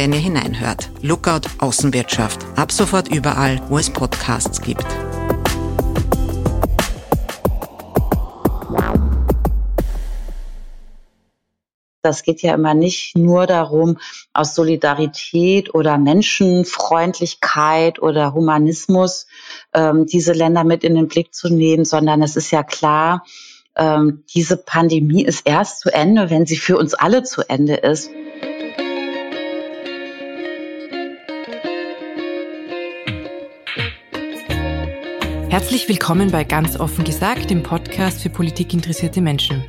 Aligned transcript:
wenn 0.00 0.12
ihr 0.14 0.18
hineinhört. 0.18 0.88
Lookout 1.02 1.42
Außenwirtschaft. 1.58 2.40
Ab 2.56 2.72
sofort 2.72 3.14
überall, 3.14 3.60
wo 3.68 3.76
es 3.76 3.90
Podcasts 3.90 4.62
gibt. 4.62 4.86
Das 12.00 12.22
geht 12.22 12.40
ja 12.40 12.54
immer 12.54 12.72
nicht 12.72 13.14
nur 13.14 13.46
darum, 13.46 13.98
aus 14.32 14.54
Solidarität 14.54 15.74
oder 15.74 15.98
Menschenfreundlichkeit 15.98 18.00
oder 18.00 18.32
Humanismus 18.32 19.26
ähm, 19.74 20.06
diese 20.06 20.32
Länder 20.32 20.64
mit 20.64 20.82
in 20.82 20.94
den 20.94 21.08
Blick 21.08 21.34
zu 21.34 21.50
nehmen, 21.50 21.84
sondern 21.84 22.22
es 22.22 22.36
ist 22.36 22.50
ja 22.52 22.62
klar, 22.62 23.26
ähm, 23.76 24.24
diese 24.32 24.56
Pandemie 24.56 25.26
ist 25.26 25.46
erst 25.46 25.80
zu 25.80 25.92
Ende, 25.92 26.30
wenn 26.30 26.46
sie 26.46 26.56
für 26.56 26.78
uns 26.78 26.94
alle 26.94 27.22
zu 27.22 27.46
Ende 27.46 27.74
ist. 27.74 28.10
Herzlich 35.50 35.88
willkommen 35.88 36.30
bei 36.30 36.44
Ganz 36.44 36.78
offen 36.78 37.02
gesagt, 37.02 37.50
dem 37.50 37.64
Podcast 37.64 38.22
für 38.22 38.30
politikinteressierte 38.30 39.20
Menschen. 39.20 39.64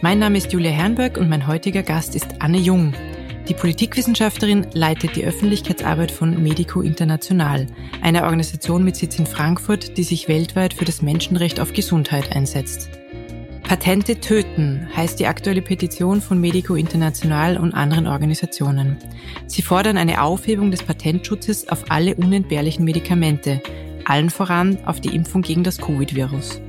Mein 0.00 0.18
Name 0.18 0.38
ist 0.38 0.50
Julia 0.50 0.70
Herrenberg 0.70 1.18
und 1.18 1.28
mein 1.28 1.46
heutiger 1.46 1.82
Gast 1.82 2.16
ist 2.16 2.40
Anne 2.40 2.56
Jung. 2.56 2.94
Die 3.46 3.52
Politikwissenschaftlerin 3.52 4.66
leitet 4.72 5.14
die 5.14 5.26
Öffentlichkeitsarbeit 5.26 6.10
von 6.10 6.42
Medico 6.42 6.80
International, 6.80 7.66
einer 8.00 8.22
Organisation 8.22 8.82
mit 8.82 8.96
Sitz 8.96 9.18
in 9.18 9.26
Frankfurt, 9.26 9.98
die 9.98 10.04
sich 10.04 10.26
weltweit 10.26 10.72
für 10.72 10.86
das 10.86 11.02
Menschenrecht 11.02 11.60
auf 11.60 11.74
Gesundheit 11.74 12.34
einsetzt. 12.34 12.88
Patente 13.62 14.18
töten 14.18 14.88
heißt 14.96 15.20
die 15.20 15.26
aktuelle 15.26 15.60
Petition 15.60 16.22
von 16.22 16.40
Medico 16.40 16.76
International 16.76 17.58
und 17.58 17.74
anderen 17.74 18.06
Organisationen. 18.06 18.96
Sie 19.46 19.60
fordern 19.60 19.98
eine 19.98 20.22
Aufhebung 20.22 20.70
des 20.70 20.82
Patentschutzes 20.82 21.68
auf 21.68 21.90
alle 21.90 22.14
unentbehrlichen 22.14 22.86
Medikamente, 22.86 23.60
allen 24.08 24.30
voran 24.30 24.78
auf 24.86 25.00
die 25.00 25.14
Impfung 25.14 25.42
gegen 25.42 25.64
das 25.64 25.78
Covid-Virus. 25.78 26.60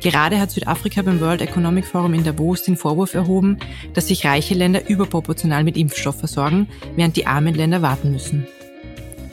Gerade 0.00 0.40
hat 0.40 0.50
Südafrika 0.50 1.02
beim 1.02 1.20
World 1.20 1.42
Economic 1.42 1.84
Forum 1.84 2.14
in 2.14 2.22
Davos 2.22 2.62
den 2.62 2.76
Vorwurf 2.76 3.14
erhoben, 3.14 3.58
dass 3.94 4.08
sich 4.08 4.24
reiche 4.24 4.54
Länder 4.54 4.88
überproportional 4.88 5.64
mit 5.64 5.76
Impfstoff 5.76 6.20
versorgen, 6.20 6.68
während 6.94 7.16
die 7.16 7.26
armen 7.26 7.54
Länder 7.54 7.82
warten 7.82 8.12
müssen. 8.12 8.46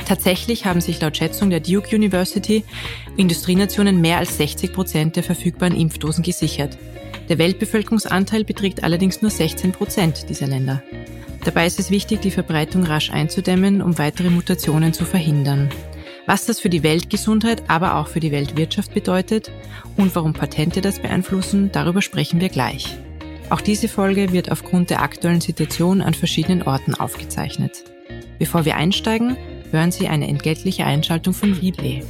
Tatsächlich 0.06 0.66
haben 0.66 0.82
sich 0.82 1.02
laut 1.02 1.18
Schätzung 1.18 1.50
der 1.50 1.60
Duke 1.60 1.96
University 1.96 2.64
Industrienationen 3.18 4.02
mehr 4.02 4.18
als 4.18 4.38
60 4.38 4.74
Prozent 4.74 5.16
der 5.16 5.24
verfügbaren 5.24 5.76
Impfdosen 5.76 6.24
gesichert. 6.24 6.78
Der 7.30 7.40
Weltbevölkerungsanteil 7.40 8.44
beträgt 8.44 8.84
allerdings 8.84 9.22
nur 9.22 9.32
16 9.32 9.72
Prozent 9.72 10.30
dieser 10.30 10.48
Länder. 10.48 10.84
Dabei 11.44 11.66
ist 11.66 11.80
es 11.80 11.90
wichtig, 11.90 12.22
die 12.22 12.32
Verbreitung 12.32 12.84
rasch 12.84 13.12
einzudämmen, 13.12 13.82
um 13.82 13.98
weitere 13.98 14.30
Mutationen 14.30 14.94
zu 14.94 15.06
verhindern. 15.06 15.70
Was 16.28 16.46
das 16.46 16.60
für 16.60 16.70
die 16.70 16.82
Weltgesundheit, 16.82 17.64
aber 17.68 17.96
auch 17.96 18.08
für 18.08 18.20
die 18.20 18.32
Weltwirtschaft 18.32 18.94
bedeutet 18.94 19.52
und 19.96 20.16
warum 20.16 20.34
Patente 20.34 20.82
das 20.82 21.00
beeinflussen, 21.00 21.72
darüber 21.72 22.02
sprechen 22.02 22.42
wir 22.42 22.50
gleich. 22.50 22.98
Auch 23.50 23.62
diese 23.62 23.88
Folge 23.88 24.32
wird 24.32 24.52
aufgrund 24.52 24.90
der 24.90 25.04
aktuellen 25.04 25.42
Situation 25.42 26.02
an 26.02 26.16
verschiedenen 26.16 26.64
Orten 26.64 26.96
aufgezeichnet. 26.96 27.84
Bevor 28.40 28.66
wir 28.66 28.76
einsteigen, 28.76 29.38
hören 29.70 29.92
Sie 29.92 30.08
eine 30.08 30.28
entgeltliche 30.28 30.86
Einschaltung 30.86 31.34
von 31.34 31.54
Readly. 31.54 32.04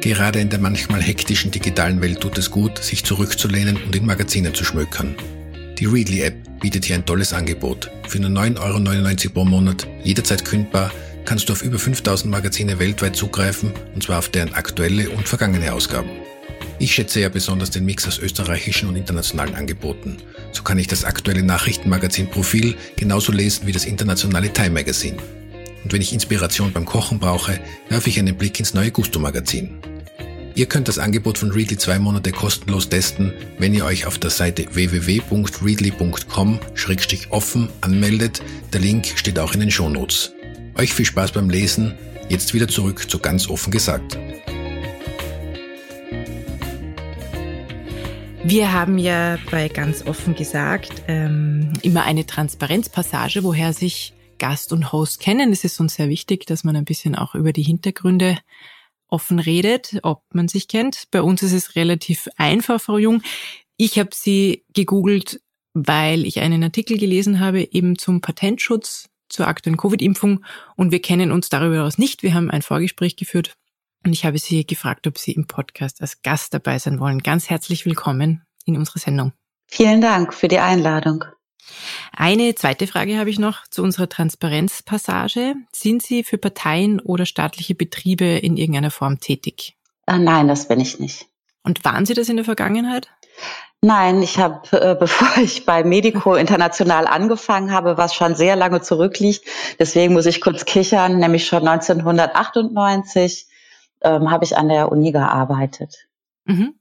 Gerade 0.00 0.38
in 0.38 0.50
der 0.50 0.60
manchmal 0.60 1.02
hektischen 1.02 1.50
digitalen 1.50 2.00
Welt 2.00 2.20
tut 2.20 2.38
es 2.38 2.52
gut, 2.52 2.78
sich 2.78 3.02
zurückzulehnen 3.02 3.76
und 3.84 3.96
in 3.96 4.06
Magazinen 4.06 4.54
zu 4.54 4.64
schmökern. 4.64 5.16
Die 5.78 5.86
Readly-App 5.86 6.60
bietet 6.60 6.84
hier 6.84 6.94
ein 6.94 7.04
tolles 7.04 7.32
Angebot. 7.32 7.90
Für 8.06 8.20
nur 8.20 8.30
9,99 8.30 9.24
Euro 9.24 9.34
pro 9.34 9.44
Monat, 9.44 9.88
jederzeit 10.04 10.44
kündbar 10.44 10.92
kannst 11.26 11.48
du 11.48 11.52
auf 11.52 11.62
über 11.62 11.78
5000 11.78 12.30
Magazine 12.30 12.78
weltweit 12.78 13.16
zugreifen, 13.16 13.72
und 13.94 14.02
zwar 14.02 14.20
auf 14.20 14.30
deren 14.30 14.54
aktuelle 14.54 15.10
und 15.10 15.28
vergangene 15.28 15.72
Ausgaben. 15.72 16.08
Ich 16.78 16.94
schätze 16.94 17.20
ja 17.20 17.28
besonders 17.28 17.70
den 17.70 17.84
Mix 17.84 18.06
aus 18.06 18.18
österreichischen 18.18 18.88
und 18.88 18.96
internationalen 18.96 19.54
Angeboten. 19.54 20.18
So 20.52 20.62
kann 20.62 20.78
ich 20.78 20.86
das 20.86 21.04
aktuelle 21.04 21.42
Nachrichtenmagazin 21.42 22.28
Profil 22.28 22.76
genauso 22.96 23.32
lesen 23.32 23.66
wie 23.66 23.72
das 23.72 23.86
internationale 23.86 24.52
Time 24.52 24.70
Magazine. 24.70 25.16
Und 25.84 25.92
wenn 25.92 26.02
ich 26.02 26.12
Inspiration 26.12 26.72
beim 26.72 26.84
Kochen 26.84 27.18
brauche, 27.18 27.58
werfe 27.88 28.10
ich 28.10 28.18
einen 28.18 28.36
Blick 28.36 28.58
ins 28.58 28.74
neue 28.74 28.90
Gusto 28.90 29.18
Magazin. 29.18 29.78
Ihr 30.54 30.66
könnt 30.66 30.88
das 30.88 30.98
Angebot 30.98 31.38
von 31.38 31.50
Readly 31.50 31.76
zwei 31.76 31.98
Monate 31.98 32.32
kostenlos 32.32 32.88
testen, 32.88 33.32
wenn 33.58 33.74
ihr 33.74 33.84
euch 33.84 34.06
auf 34.06 34.18
der 34.18 34.30
Seite 34.30 34.66
www.readly.com-offen 34.72 37.68
anmeldet. 37.82 38.42
Der 38.72 38.80
Link 38.80 39.06
steht 39.16 39.38
auch 39.38 39.52
in 39.54 39.60
den 39.60 39.70
Shownotes. 39.70 40.35
Euch 40.78 40.92
viel 40.92 41.06
Spaß 41.06 41.32
beim 41.32 41.48
Lesen. 41.48 41.96
Jetzt 42.28 42.52
wieder 42.52 42.68
zurück 42.68 43.08
zu 43.08 43.18
ganz 43.18 43.48
offen 43.48 43.70
gesagt. 43.70 44.18
Wir 48.44 48.74
haben 48.74 48.98
ja 48.98 49.38
bei 49.50 49.68
ganz 49.68 50.06
offen 50.06 50.34
gesagt 50.34 51.02
ähm, 51.08 51.72
immer 51.80 52.04
eine 52.04 52.26
Transparenzpassage, 52.26 53.42
woher 53.42 53.72
sich 53.72 54.12
Gast 54.38 54.70
und 54.70 54.92
Host 54.92 55.18
kennen. 55.18 55.50
Es 55.50 55.64
ist 55.64 55.80
uns 55.80 55.94
sehr 55.94 56.10
wichtig, 56.10 56.44
dass 56.44 56.62
man 56.62 56.76
ein 56.76 56.84
bisschen 56.84 57.14
auch 57.14 57.34
über 57.34 57.54
die 57.54 57.62
Hintergründe 57.62 58.36
offen 59.08 59.38
redet, 59.38 60.00
ob 60.02 60.24
man 60.34 60.46
sich 60.46 60.68
kennt. 60.68 61.04
Bei 61.10 61.22
uns 61.22 61.42
ist 61.42 61.54
es 61.54 61.74
relativ 61.74 62.28
einfach, 62.36 62.82
Frau 62.82 62.98
Jung. 62.98 63.22
Ich 63.78 63.98
habe 63.98 64.10
Sie 64.12 64.66
gegoogelt, 64.74 65.40
weil 65.72 66.26
ich 66.26 66.40
einen 66.40 66.62
Artikel 66.62 66.98
gelesen 66.98 67.40
habe 67.40 67.62
eben 67.62 67.96
zum 67.96 68.20
Patentschutz 68.20 69.08
zur 69.28 69.48
aktuellen 69.48 69.76
Covid-Impfung 69.76 70.44
und 70.76 70.90
wir 70.92 71.00
kennen 71.00 71.32
uns 71.32 71.48
darüber 71.48 71.74
hinaus 71.74 71.98
nicht. 71.98 72.22
Wir 72.22 72.34
haben 72.34 72.50
ein 72.50 72.62
Vorgespräch 72.62 73.16
geführt 73.16 73.54
und 74.04 74.12
ich 74.12 74.24
habe 74.24 74.38
Sie 74.38 74.66
gefragt, 74.66 75.06
ob 75.06 75.18
Sie 75.18 75.32
im 75.32 75.46
Podcast 75.46 76.00
als 76.00 76.22
Gast 76.22 76.54
dabei 76.54 76.78
sein 76.78 77.00
wollen. 77.00 77.20
Ganz 77.20 77.50
herzlich 77.50 77.86
willkommen 77.86 78.44
in 78.64 78.76
unserer 78.76 78.98
Sendung. 78.98 79.32
Vielen 79.66 80.00
Dank 80.00 80.32
für 80.32 80.48
die 80.48 80.58
Einladung. 80.58 81.24
Eine 82.12 82.54
zweite 82.54 82.86
Frage 82.86 83.18
habe 83.18 83.30
ich 83.30 83.38
noch 83.38 83.66
zu 83.68 83.82
unserer 83.82 84.08
Transparenzpassage. 84.08 85.54
Sind 85.74 86.02
Sie 86.02 86.24
für 86.24 86.38
Parteien 86.38 87.00
oder 87.00 87.26
staatliche 87.26 87.74
Betriebe 87.74 88.24
in 88.24 88.56
irgendeiner 88.56 88.90
Form 88.90 89.20
tätig? 89.20 89.76
Ah, 90.06 90.18
nein, 90.18 90.48
das 90.48 90.68
bin 90.68 90.80
ich 90.80 91.00
nicht. 91.00 91.26
Und 91.62 91.84
waren 91.84 92.06
Sie 92.06 92.14
das 92.14 92.28
in 92.28 92.36
der 92.36 92.44
Vergangenheit? 92.44 93.10
Nein, 93.82 94.22
ich 94.22 94.38
habe, 94.38 94.80
äh, 94.80 94.94
bevor 94.98 95.42
ich 95.42 95.64
bei 95.66 95.84
Medico 95.84 96.34
International 96.34 97.06
angefangen 97.06 97.72
habe, 97.72 97.96
was 97.96 98.14
schon 98.14 98.34
sehr 98.34 98.56
lange 98.56 98.80
zurückliegt, 98.80 99.44
deswegen 99.78 100.14
muss 100.14 100.26
ich 100.26 100.40
kurz 100.40 100.64
kichern, 100.64 101.18
nämlich 101.18 101.46
schon 101.46 101.66
1998 101.66 103.46
ähm, 104.02 104.30
habe 104.30 104.44
ich 104.44 104.56
an 104.56 104.68
der 104.68 104.90
Uni 104.90 105.12
gearbeitet. 105.12 106.08
Mhm. 106.44 106.74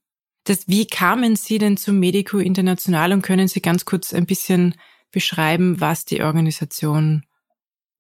Das, 0.44 0.68
wie 0.68 0.86
kamen 0.86 1.36
Sie 1.36 1.58
denn 1.58 1.76
zu 1.76 1.92
Medico 1.92 2.38
International 2.38 3.14
und 3.14 3.24
können 3.24 3.48
Sie 3.48 3.62
ganz 3.62 3.86
kurz 3.86 4.14
ein 4.14 4.28
bisschen 4.28 4.76
beschreiben, 5.12 5.82
was 5.82 6.06
die 6.06 6.22
Organisation 6.22 7.26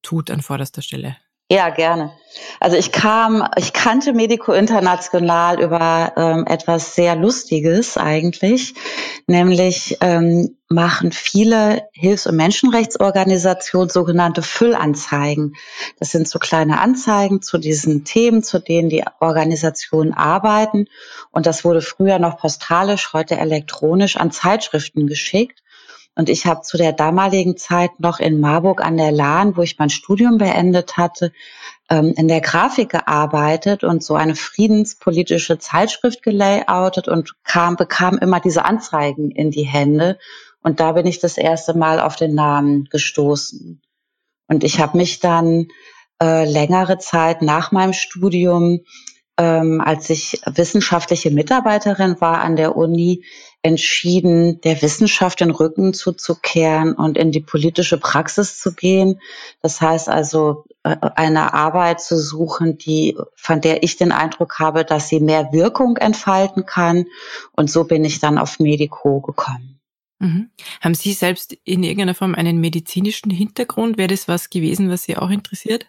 tut 0.03 0.29
an 0.29 0.41
vorderster 0.41 0.83
Stelle? 0.83 1.17
Ja, 1.51 1.69
gerne. 1.69 2.11
Also 2.59 2.75
ich 2.75 2.91
kam, 2.91 3.47
ich 3.55 3.71
kannte 3.71 4.13
Medico 4.13 4.51
International 4.51 5.61
über 5.61 6.13
ähm, 6.17 6.47
etwas 6.47 6.95
sehr 6.95 7.15
Lustiges 7.15 7.97
eigentlich, 7.97 8.73
nämlich 9.27 9.97
ähm, 10.01 10.57
machen 10.67 11.11
viele 11.11 11.87
Hilfs- 11.93 12.25
und 12.25 12.35
Menschenrechtsorganisationen 12.35 13.89
sogenannte 13.89 14.41
Füllanzeigen. 14.41 15.53
Das 15.99 16.09
sind 16.09 16.27
so 16.27 16.39
kleine 16.39 16.79
Anzeigen 16.81 17.43
zu 17.43 17.59
diesen 17.59 18.05
Themen, 18.05 18.41
zu 18.41 18.57
denen 18.57 18.89
die 18.89 19.03
Organisationen 19.19 20.13
arbeiten. 20.13 20.87
Und 21.29 21.45
das 21.45 21.63
wurde 21.63 21.81
früher 21.81 22.17
noch 22.17 22.37
postalisch, 22.37 23.13
heute 23.13 23.37
elektronisch 23.37 24.17
an 24.17 24.31
Zeitschriften 24.31 25.05
geschickt. 25.05 25.61
Und 26.15 26.29
ich 26.29 26.45
habe 26.45 26.61
zu 26.61 26.77
der 26.77 26.93
damaligen 26.93 27.57
Zeit 27.57 27.99
noch 27.99 28.19
in 28.19 28.39
Marburg 28.39 28.81
an 28.81 28.95
der 28.95 29.11
Lahn, 29.11 29.57
wo 29.57 29.61
ich 29.61 29.77
mein 29.77 29.89
Studium 29.89 30.37
beendet 30.37 30.95
hatte, 30.95 31.33
ähm, 31.89 32.13
in 32.15 32.29
der 32.29 32.41
Grafik 32.41 32.89
gearbeitet 32.89 33.83
und 33.83 34.01
so 34.01 34.15
eine 34.15 34.35
friedenspolitische 34.35 35.59
Zeitschrift 35.59 36.23
gelayoutet 36.23 37.09
und 37.09 37.33
kam, 37.43 37.75
bekam 37.75 38.17
immer 38.17 38.39
diese 38.39 38.63
Anzeigen 38.63 39.29
in 39.29 39.51
die 39.51 39.65
Hände. 39.65 40.17
Und 40.63 40.79
da 40.79 40.93
bin 40.93 41.05
ich 41.05 41.19
das 41.19 41.37
erste 41.37 41.77
Mal 41.77 41.99
auf 41.99 42.15
den 42.15 42.33
Namen 42.33 42.85
gestoßen. 42.85 43.81
Und 44.47 44.63
ich 44.63 44.79
habe 44.79 44.97
mich 44.97 45.19
dann 45.19 45.67
äh, 46.21 46.49
längere 46.49 46.97
Zeit 46.97 47.41
nach 47.41 47.71
meinem 47.71 47.93
Studium, 47.93 48.79
ähm, 49.37 49.81
als 49.81 50.09
ich 50.09 50.41
wissenschaftliche 50.45 51.29
Mitarbeiterin 51.29 52.21
war 52.21 52.39
an 52.39 52.55
der 52.55 52.77
Uni, 52.77 53.25
entschieden, 53.65 54.61
der 54.61 54.83
Wissenschaft 54.83 55.39
den 55.39 55.49
Rücken 55.49 55.95
zuzukehren 55.95 56.93
und 56.93 57.17
in 57.17 57.31
die 57.31 57.39
politische 57.39 57.97
Praxis 57.97 58.59
zu 58.59 58.75
gehen. 58.75 59.19
Das 59.63 59.81
heißt 59.81 60.07
also, 60.07 60.65
äh, 60.83 60.95
eine 61.15 61.55
Arbeit 61.55 61.99
zu 61.99 62.15
suchen, 62.15 62.77
die, 62.77 63.17
von 63.35 63.61
der 63.61 63.81
ich 63.81 63.97
den 63.97 64.11
Eindruck 64.11 64.59
habe, 64.59 64.85
dass 64.85 65.09
sie 65.09 65.19
mehr 65.19 65.51
Wirkung 65.51 65.97
entfalten 65.97 66.67
kann. 66.67 67.05
Und 67.53 67.71
so 67.71 67.85
bin 67.85 68.05
ich 68.05 68.19
dann 68.19 68.37
auf 68.37 68.59
Medico 68.59 69.19
gekommen. 69.21 69.79
Mhm. 70.19 70.51
Haben 70.79 70.93
Sie 70.93 71.13
selbst 71.13 71.57
in 71.63 71.81
irgendeiner 71.81 72.13
Form 72.13 72.35
einen 72.35 72.59
medizinischen 72.59 73.31
Hintergrund? 73.31 73.97
Wäre 73.97 74.09
das 74.09 74.27
was 74.27 74.51
gewesen, 74.51 74.91
was 74.91 75.03
Sie 75.03 75.17
auch 75.17 75.31
interessiert? 75.31 75.87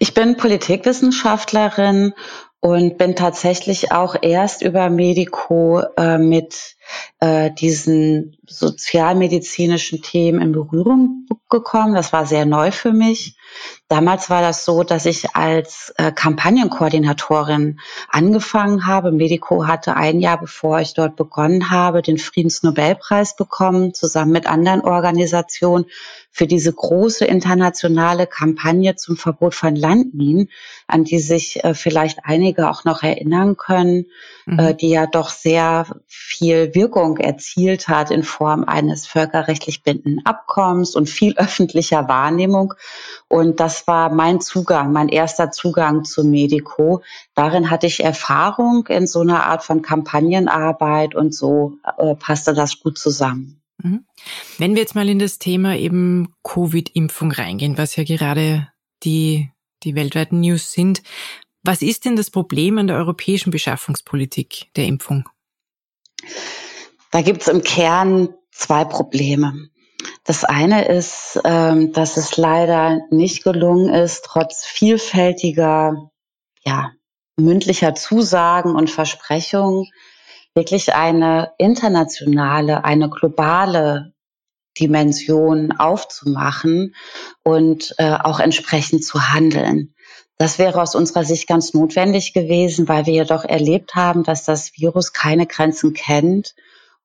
Ich 0.00 0.12
bin 0.12 0.36
Politikwissenschaftlerin 0.36 2.14
und 2.60 2.98
bin 2.98 3.14
tatsächlich 3.14 3.92
auch 3.92 4.16
erst 4.20 4.62
über 4.62 4.90
Medico 4.90 5.82
äh, 5.96 6.18
mit 6.18 6.75
äh, 7.20 7.50
diesen 7.50 8.36
sozialmedizinischen 8.46 10.02
Themen 10.02 10.40
in 10.40 10.52
Berührung 10.52 11.26
gekommen. 11.48 11.94
Das 11.94 12.12
war 12.12 12.26
sehr 12.26 12.46
neu 12.46 12.70
für 12.70 12.92
mich. 12.92 13.36
Damals 13.88 14.30
war 14.30 14.42
das 14.42 14.64
so, 14.64 14.82
dass 14.82 15.06
ich 15.06 15.34
als 15.36 15.94
äh, 15.96 16.10
Kampagnenkoordinatorin 16.10 17.78
angefangen 18.08 18.86
habe. 18.86 19.12
Medico 19.12 19.66
hatte 19.66 19.96
ein 19.96 20.18
Jahr 20.20 20.40
bevor 20.40 20.80
ich 20.80 20.94
dort 20.94 21.16
begonnen 21.16 21.70
habe, 21.70 22.02
den 22.02 22.18
Friedensnobelpreis 22.18 23.36
bekommen, 23.36 23.94
zusammen 23.94 24.32
mit 24.32 24.46
anderen 24.46 24.80
Organisationen 24.80 25.86
für 26.36 26.46
diese 26.46 26.72
große 26.72 27.24
internationale 27.24 28.26
Kampagne 28.26 28.96
zum 28.96 29.16
Verbot 29.16 29.54
von 29.54 29.74
Landminen, 29.74 30.50
an 30.86 31.04
die 31.04 31.18
sich 31.18 31.64
äh, 31.64 31.72
vielleicht 31.72 32.24
einige 32.24 32.68
auch 32.68 32.84
noch 32.84 33.02
erinnern 33.02 33.56
können, 33.56 34.06
mhm. 34.44 34.58
äh, 34.58 34.74
die 34.74 34.90
ja 34.90 35.06
doch 35.06 35.30
sehr 35.30 35.86
viel 36.06 36.74
Wirkung 36.76 37.16
erzielt 37.16 37.88
hat 37.88 38.12
in 38.12 38.22
Form 38.22 38.62
eines 38.62 39.06
völkerrechtlich 39.06 39.82
bindenden 39.82 40.24
Abkommens 40.24 40.94
und 40.94 41.08
viel 41.08 41.34
öffentlicher 41.36 42.06
Wahrnehmung. 42.06 42.74
Und 43.26 43.58
das 43.58 43.88
war 43.88 44.14
mein 44.14 44.40
Zugang, 44.40 44.92
mein 44.92 45.08
erster 45.08 45.50
Zugang 45.50 46.04
zu 46.04 46.22
Medico. 46.22 47.02
Darin 47.34 47.70
hatte 47.70 47.88
ich 47.88 48.04
Erfahrung 48.04 48.86
in 48.86 49.08
so 49.08 49.22
einer 49.22 49.44
Art 49.44 49.64
von 49.64 49.82
Kampagnenarbeit 49.82 51.16
und 51.16 51.34
so 51.34 51.78
äh, 51.98 52.14
passte 52.14 52.54
das 52.54 52.78
gut 52.78 52.98
zusammen. 52.98 53.60
Mhm. 53.82 54.04
Wenn 54.58 54.74
wir 54.74 54.82
jetzt 54.82 54.94
mal 54.94 55.08
in 55.08 55.18
das 55.18 55.38
Thema 55.38 55.76
eben 55.76 56.32
Covid-Impfung 56.44 57.32
reingehen, 57.32 57.78
was 57.78 57.96
ja 57.96 58.04
gerade 58.04 58.68
die, 59.02 59.50
die 59.82 59.94
weltweiten 59.94 60.40
News 60.40 60.72
sind, 60.72 61.02
was 61.62 61.82
ist 61.82 62.04
denn 62.04 62.14
das 62.14 62.30
Problem 62.30 62.78
an 62.78 62.86
der 62.86 62.96
europäischen 62.96 63.50
Beschaffungspolitik 63.50 64.68
der 64.76 64.84
Impfung? 64.84 65.28
Da 67.16 67.22
gibt 67.22 67.40
es 67.40 67.48
im 67.48 67.62
Kern 67.62 68.34
zwei 68.52 68.84
Probleme. 68.84 69.70
Das 70.24 70.44
eine 70.44 70.86
ist, 70.86 71.40
ähm, 71.44 71.94
dass 71.94 72.18
es 72.18 72.36
leider 72.36 73.00
nicht 73.08 73.42
gelungen 73.42 73.88
ist, 73.88 74.26
trotz 74.26 74.66
vielfältiger, 74.66 76.10
ja, 76.62 76.92
mündlicher 77.38 77.94
Zusagen 77.94 78.76
und 78.76 78.90
Versprechungen 78.90 79.86
wirklich 80.54 80.92
eine 80.92 81.52
internationale, 81.56 82.84
eine 82.84 83.08
globale 83.08 84.12
Dimension 84.78 85.72
aufzumachen 85.72 86.94
und 87.42 87.94
äh, 87.96 88.12
auch 88.12 88.40
entsprechend 88.40 89.06
zu 89.06 89.32
handeln. 89.32 89.94
Das 90.36 90.58
wäre 90.58 90.82
aus 90.82 90.94
unserer 90.94 91.24
Sicht 91.24 91.48
ganz 91.48 91.72
notwendig 91.72 92.34
gewesen, 92.34 92.88
weil 92.88 93.06
wir 93.06 93.14
ja 93.14 93.24
doch 93.24 93.46
erlebt 93.46 93.94
haben, 93.94 94.22
dass 94.22 94.44
das 94.44 94.72
Virus 94.74 95.14
keine 95.14 95.46
Grenzen 95.46 95.94
kennt 95.94 96.54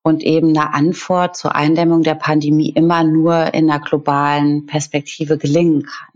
und 0.04 0.24
eben 0.24 0.50
eine 0.50 0.74
Antwort 0.74 1.36
zur 1.36 1.56
Eindämmung 1.56 2.04
der 2.04 2.16
Pandemie 2.16 2.70
immer 2.70 3.04
nur 3.04 3.54
in 3.54 3.70
einer 3.70 3.80
globalen 3.84 4.66
Perspektive 4.66 5.38
gelingen 5.38 5.84
kann. 5.84 6.12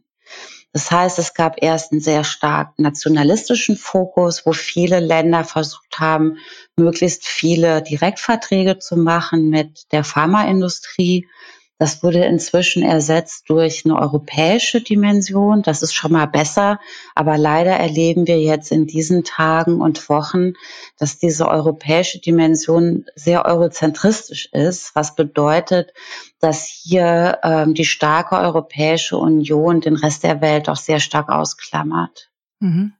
Das 0.75 0.91
heißt, 0.91 1.19
es 1.19 1.33
gab 1.33 1.63
erst 1.63 1.93
einen 1.93 2.01
sehr 2.01 2.25
stark 2.25 2.77
nationalistischen 2.77 3.77
Fokus, 3.77 4.45
wo 4.45 4.51
viele 4.51 4.99
Länder 4.99 5.45
versucht 5.45 5.99
haben, 5.99 6.39
möglichst 6.75 7.25
viele 7.25 7.81
Direktverträge 7.81 8.77
zu 8.79 8.97
machen 8.97 9.49
mit 9.49 9.93
der 9.93 10.03
Pharmaindustrie. 10.03 11.27
Das 11.77 12.03
wurde 12.03 12.23
inzwischen 12.23 12.83
ersetzt 12.83 13.49
durch 13.49 13.83
eine 13.83 13.99
europäische 13.99 14.81
Dimension. 14.81 15.61
Das 15.61 15.81
ist 15.81 15.93
schon 15.93 16.13
mal 16.13 16.25
besser. 16.25 16.79
Aber 17.15 17.37
leider 17.37 17.71
erleben 17.71 18.27
wir 18.27 18.39
jetzt 18.39 18.71
in 18.71 18.87
diesen 18.87 19.25
Tagen 19.25 19.81
und 19.81 20.07
Wochen, 20.07 20.53
dass 20.97 21.19
diese 21.19 21.49
europäische 21.49 22.19
Dimension 22.19 23.05
sehr 23.15 23.45
eurozentristisch 23.45 24.47
ist, 24.53 24.95
was 24.95 25.15
bedeutet, 25.15 25.93
dass 26.39 26.65
hier 26.65 27.39
ähm, 27.43 27.73
die 27.73 27.85
starke 27.85 28.37
Europäische 28.37 29.17
Union 29.17 29.81
den 29.81 29.95
Rest 29.95 30.23
der 30.23 30.39
Welt 30.39 30.69
auch 30.69 30.77
sehr 30.77 30.99
stark 30.99 31.27
ausklammert. 31.29 32.29
Mhm. 32.61 32.93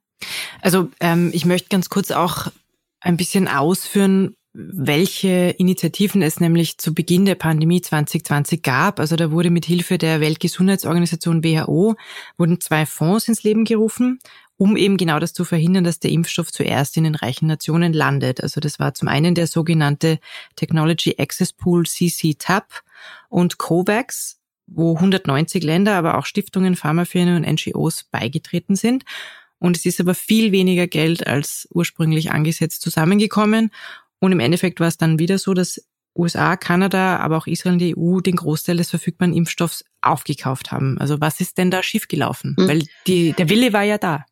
Also 0.62 0.90
ähm, 1.00 1.32
ich 1.34 1.46
möchte 1.46 1.70
ganz 1.70 1.90
kurz 1.90 2.12
auch 2.12 2.48
ein 3.00 3.16
bisschen 3.16 3.48
ausführen, 3.48 4.36
welche 4.58 5.54
Initiativen 5.58 6.22
es 6.22 6.40
nämlich 6.40 6.78
zu 6.78 6.94
Beginn 6.94 7.26
der 7.26 7.36
Pandemie 7.36 7.82
2020 7.82 8.62
gab. 8.62 9.02
Also 9.02 9.18
da 9.18 9.30
wurde 9.30 9.50
mit 9.50 9.66
Hilfe 9.66 9.98
der 9.98 10.22
Weltgesundheitsorganisation 10.22 11.44
WHO 11.44 11.96
wurden 12.38 12.62
zwei 12.62 12.86
Fonds 12.86 13.28
ins 13.28 13.44
Leben 13.44 13.66
gerufen, 13.66 14.20
um 14.56 14.78
eben 14.78 14.96
genau 14.96 15.20
das 15.20 15.34
zu 15.34 15.44
verhindern, 15.44 15.84
dass 15.84 16.00
der 16.00 16.12
Impfstoff 16.12 16.54
zuerst 16.54 16.96
in 16.96 17.04
den 17.04 17.16
reichen 17.16 17.48
Nationen 17.48 17.92
landet. 17.92 18.42
Also 18.42 18.62
das 18.62 18.80
war 18.80 18.94
zum 18.94 19.10
einen 19.10 19.36
der 19.36 19.48
sogenannte 19.48 20.20
Technology 20.56 21.16
Access 21.20 21.52
Pool 21.52 21.86
CC-TAP 21.86 22.82
und 23.28 23.58
COVAX, 23.58 24.40
wo 24.68 24.96
190 24.96 25.66
Länder, 25.66 25.96
aber 25.96 26.18
auch 26.18 26.26
Stiftungen, 26.26 26.78
Pharmafirmen 26.78 27.44
und 27.44 27.52
NGOs 27.52 28.06
beigetreten 28.06 28.78
sind. 28.78 29.04
Und 29.60 29.76
es 29.78 29.86
ist 29.86 30.00
aber 30.00 30.16
viel 30.16 30.52
weniger 30.52 30.88
Geld 30.88 31.28
als 31.28 31.68
ursprünglich 31.74 32.32
angesetzt 32.32 32.82
zusammengekommen. 32.82 33.72
Und 34.26 34.32
im 34.32 34.40
Endeffekt 34.40 34.80
war 34.80 34.88
es 34.88 34.98
dann 34.98 35.20
wieder 35.20 35.38
so, 35.38 35.54
dass 35.54 35.82
USA, 36.18 36.56
Kanada, 36.56 37.18
aber 37.18 37.38
auch 37.38 37.48
Israel 37.48 37.74
und 37.74 37.80
die 37.80 37.96
EU 37.98 38.22
den 38.22 38.38
Großteil 38.38 38.78
des 38.78 38.90
verfügbaren 38.90 39.34
Impfstoffs 39.34 39.84
aufgekauft 40.02 40.72
haben. 40.72 40.98
Also 41.00 41.20
was 41.20 41.42
ist 41.42 41.58
denn 41.58 41.72
da 41.72 41.84
schiefgelaufen? 41.84 42.56
Mhm. 42.58 42.68
Weil 42.68 42.84
die, 43.06 43.34
der 43.34 43.50
Wille 43.50 43.74
war 43.74 43.84
ja 43.84 43.98
da. 43.98 44.26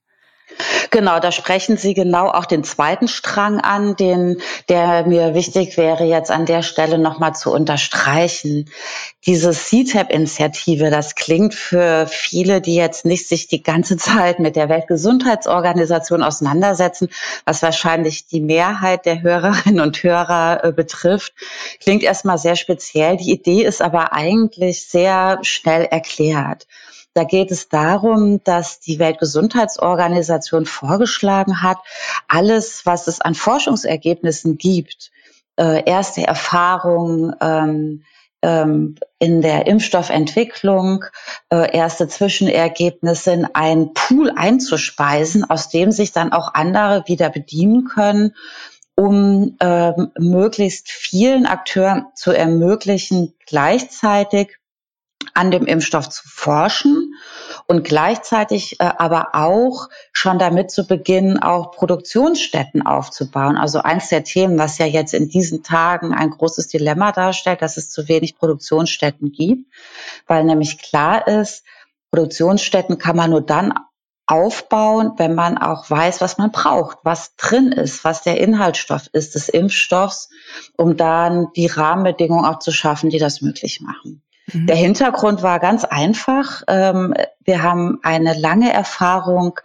Genau, 0.93 1.19
da 1.19 1.31
sprechen 1.31 1.75
Sie 1.75 1.95
genau 1.95 2.27
auch 2.27 2.45
den 2.45 2.63
zweiten 2.63 3.07
Strang 3.07 3.59
an, 3.59 3.95
den, 3.95 4.39
der 4.69 5.07
mir 5.07 5.33
wichtig 5.33 5.75
wäre, 5.75 6.03
jetzt 6.03 6.29
an 6.29 6.45
der 6.45 6.61
Stelle 6.61 6.99
nochmal 6.99 7.33
zu 7.33 7.51
unterstreichen. 7.51 8.69
Diese 9.25 9.53
CTAP-Initiative, 9.53 10.91
das 10.91 11.15
klingt 11.15 11.55
für 11.55 12.05
viele, 12.05 12.61
die 12.61 12.75
jetzt 12.75 13.05
nicht 13.05 13.27
sich 13.27 13.47
die 13.47 13.63
ganze 13.63 13.97
Zeit 13.97 14.37
mit 14.37 14.55
der 14.55 14.69
Weltgesundheitsorganisation 14.69 16.21
auseinandersetzen, 16.21 17.09
was 17.43 17.63
wahrscheinlich 17.63 18.27
die 18.27 18.41
Mehrheit 18.41 19.07
der 19.07 19.23
Hörerinnen 19.23 19.79
und 19.79 20.03
Hörer 20.03 20.63
äh, 20.63 20.71
betrifft, 20.71 21.33
klingt 21.81 22.03
erstmal 22.03 22.37
sehr 22.37 22.55
speziell. 22.55 23.17
Die 23.17 23.31
Idee 23.31 23.63
ist 23.63 23.81
aber 23.81 24.13
eigentlich 24.13 24.87
sehr 24.87 25.39
schnell 25.41 25.85
erklärt. 25.85 26.67
Da 27.13 27.23
geht 27.23 27.51
es 27.51 27.69
darum, 27.69 28.43
dass 28.43 28.79
die 28.79 28.97
Weltgesundheitsorganisation 28.97 30.65
vorgeschlagen 30.65 31.61
hat, 31.61 31.77
alles, 32.27 32.85
was 32.85 33.07
es 33.07 33.21
an 33.21 33.35
Forschungsergebnissen 33.35 34.57
gibt, 34.57 35.11
äh, 35.57 35.83
erste 35.85 36.25
Erfahrungen 36.25 37.35
ähm, 37.39 38.03
ähm, 38.41 38.95
in 39.19 39.41
der 39.41 39.67
Impfstoffentwicklung, 39.67 41.05
äh, 41.49 41.75
erste 41.77 42.07
Zwischenergebnisse 42.07 43.31
in 43.31 43.45
einen 43.53 43.93
Pool 43.93 44.31
einzuspeisen, 44.35 45.47
aus 45.47 45.69
dem 45.69 45.91
sich 45.91 46.11
dann 46.11 46.33
auch 46.33 46.53
andere 46.53 47.03
wieder 47.07 47.29
bedienen 47.29 47.85
können 47.85 48.33
um 48.95 49.57
ähm, 49.59 50.11
möglichst 50.19 50.91
vielen 50.91 51.45
Akteuren 51.45 52.05
zu 52.15 52.31
ermöglichen, 52.31 53.33
gleichzeitig 53.47 54.57
an 55.33 55.51
dem 55.51 55.65
Impfstoff 55.65 56.09
zu 56.09 56.27
forschen 56.27 57.15
und 57.67 57.83
gleichzeitig 57.83 58.79
äh, 58.79 58.83
aber 58.97 59.29
auch 59.33 59.89
schon 60.11 60.37
damit 60.37 60.71
zu 60.71 60.85
beginnen, 60.85 61.41
auch 61.41 61.71
Produktionsstätten 61.71 62.85
aufzubauen. 62.85 63.57
Also 63.57 63.79
eins 63.79 64.09
der 64.09 64.23
Themen, 64.23 64.57
was 64.57 64.77
ja 64.77 64.85
jetzt 64.85 65.13
in 65.13 65.29
diesen 65.29 65.63
Tagen 65.63 66.13
ein 66.13 66.29
großes 66.29 66.67
Dilemma 66.67 67.11
darstellt, 67.11 67.61
dass 67.61 67.77
es 67.77 67.89
zu 67.89 68.07
wenig 68.07 68.37
Produktionsstätten 68.37 69.31
gibt, 69.31 69.71
weil 70.27 70.43
nämlich 70.43 70.79
klar 70.79 71.27
ist, 71.27 71.63
Produktionsstätten 72.11 72.99
kann 72.99 73.15
man 73.15 73.31
nur 73.31 73.41
dann 73.41 73.73
aufbauen, 74.25 75.13
wenn 75.17 75.35
man 75.35 75.57
auch 75.57 75.89
weiß, 75.89 76.21
was 76.21 76.37
man 76.37 76.51
braucht, 76.51 76.99
was 77.03 77.35
drin 77.35 77.71
ist, 77.71 78.03
was 78.03 78.21
der 78.21 78.39
Inhaltsstoff 78.39 79.09
ist 79.11 79.35
des 79.35 79.49
Impfstoffs, 79.49 80.29
um 80.77 80.95
dann 80.95 81.47
die 81.55 81.67
Rahmenbedingungen 81.67 82.45
auch 82.45 82.59
zu 82.59 82.71
schaffen, 82.71 83.09
die 83.09 83.19
das 83.19 83.41
möglich 83.41 83.81
machen. 83.81 84.23
Mhm. 84.51 84.67
Der 84.67 84.75
Hintergrund 84.75 85.41
war 85.41 85.59
ganz 85.59 85.85
einfach. 85.85 86.63
Ähm, 86.67 87.13
wir 87.43 87.63
haben 87.63 87.99
eine 88.03 88.33
lange 88.33 88.71
Erfahrung 88.71 89.59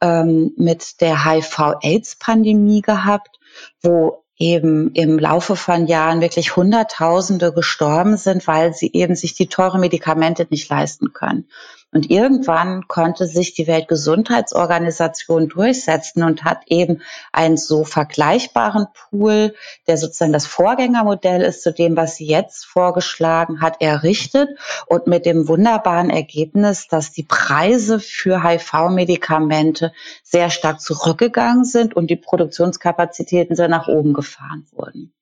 ähm, 0.00 0.52
mit 0.56 1.00
der 1.00 1.24
HIV-Aids-Pandemie 1.24 2.82
gehabt, 2.82 3.38
wo 3.82 4.24
eben 4.36 4.90
im 4.92 5.18
Laufe 5.18 5.54
von 5.54 5.86
Jahren 5.86 6.20
wirklich 6.20 6.56
Hunderttausende 6.56 7.52
gestorben 7.52 8.16
sind, 8.16 8.46
weil 8.48 8.74
sie 8.74 8.90
eben 8.92 9.14
sich 9.14 9.34
die 9.34 9.46
teuren 9.46 9.80
Medikamente 9.80 10.46
nicht 10.50 10.68
leisten 10.68 11.12
können. 11.12 11.48
Und 11.94 12.10
irgendwann 12.10 12.88
konnte 12.88 13.28
sich 13.28 13.54
die 13.54 13.68
Weltgesundheitsorganisation 13.68 15.48
durchsetzen 15.48 16.24
und 16.24 16.42
hat 16.42 16.62
eben 16.66 17.02
einen 17.32 17.56
so 17.56 17.84
vergleichbaren 17.84 18.88
Pool, 18.92 19.54
der 19.86 19.96
sozusagen 19.96 20.32
das 20.32 20.44
Vorgängermodell 20.44 21.40
ist 21.42 21.62
zu 21.62 21.72
dem, 21.72 21.96
was 21.96 22.16
sie 22.16 22.26
jetzt 22.26 22.66
vorgeschlagen 22.66 23.60
hat, 23.60 23.80
errichtet 23.80 24.48
und 24.88 25.06
mit 25.06 25.24
dem 25.24 25.46
wunderbaren 25.46 26.10
Ergebnis, 26.10 26.88
dass 26.88 27.12
die 27.12 27.22
Preise 27.22 28.00
für 28.00 28.42
HIV-Medikamente 28.42 29.92
sehr 30.24 30.50
stark 30.50 30.80
zurückgegangen 30.80 31.64
sind 31.64 31.94
und 31.94 32.08
die 32.10 32.16
Produktionskapazitäten 32.16 33.54
sehr 33.54 33.68
nach 33.68 33.86
oben 33.86 34.14
gefahren 34.14 34.66
wurden. 34.72 35.14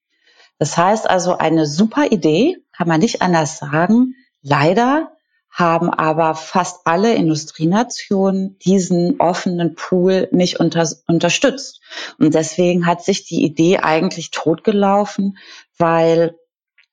Das 0.59 0.79
heißt 0.79 1.11
also 1.11 1.37
eine 1.37 1.67
super 1.67 2.07
Idee, 2.11 2.64
kann 2.75 2.88
man 2.88 3.00
nicht 3.00 3.21
anders 3.21 3.59
sagen. 3.59 4.14
Leider 4.41 5.12
haben 5.52 5.90
aber 5.90 6.35
fast 6.35 6.80
alle 6.87 7.14
Industrienationen 7.14 8.59
diesen 8.59 9.21
offenen 9.21 9.75
Pool 9.75 10.28
nicht 10.32 10.59
unter, 10.61 10.88
unterstützt. 11.06 11.82
Und 12.18 12.35
deswegen 12.35 12.87
hat 12.87 13.04
sich 13.04 13.26
die 13.26 13.44
Idee 13.44 13.78
eigentlich 13.78 14.30
totgelaufen, 14.30 15.37
weil 15.76 16.35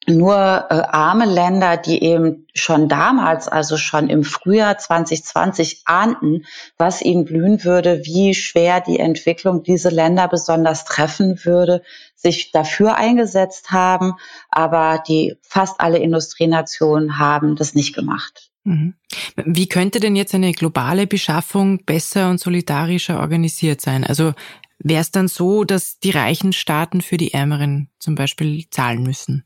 nur 0.08 0.36
äh, 0.36 0.74
arme 0.74 1.26
Länder, 1.26 1.78
die 1.78 2.04
eben 2.04 2.48
schon 2.54 2.90
damals, 2.90 3.48
also 3.48 3.78
schon 3.78 4.10
im 4.10 4.24
Frühjahr 4.24 4.78
2020 4.78 5.84
ahnten, 5.86 6.46
was 6.78 7.02
ihnen 7.02 7.26
blühen 7.26 7.64
würde, 7.64 8.02
wie 8.06 8.34
schwer 8.34 8.82
die 8.82 9.00
Entwicklung 9.00 9.64
diese 9.64 9.90
Länder 9.90 10.28
besonders 10.28 10.84
treffen 10.86 11.40
würde, 11.44 11.84
sich 12.16 12.52
dafür 12.52 12.96
eingesetzt 12.96 13.72
haben. 13.72 14.16
Aber 14.50 15.02
die 15.08 15.38
fast 15.42 15.80
alle 15.80 16.00
Industrienationen 16.00 17.20
haben 17.20 17.56
das 17.56 17.76
nicht 17.76 17.94
gemacht. 17.94 18.49
Mhm. 18.64 18.96
Wie 19.36 19.68
könnte 19.68 20.00
denn 20.00 20.16
jetzt 20.16 20.36
eine 20.36 20.52
globale 20.52 21.08
Beschaffung 21.08 21.84
besser 21.86 22.30
und 22.30 22.40
solidarischer 22.40 23.20
organisiert 23.20 23.82
sein? 23.82 24.04
Also 24.04 24.34
wäre 24.80 25.02
es 25.02 25.12
dann 25.12 25.28
so, 25.28 25.64
dass 25.64 26.00
die 26.00 26.12
reichen 26.12 26.54
Staaten 26.54 27.02
für 27.02 27.18
die 27.18 27.34
Ärmeren 27.34 27.90
zum 28.00 28.16
Beispiel 28.16 28.66
zahlen 28.70 29.04
müssen? 29.04 29.46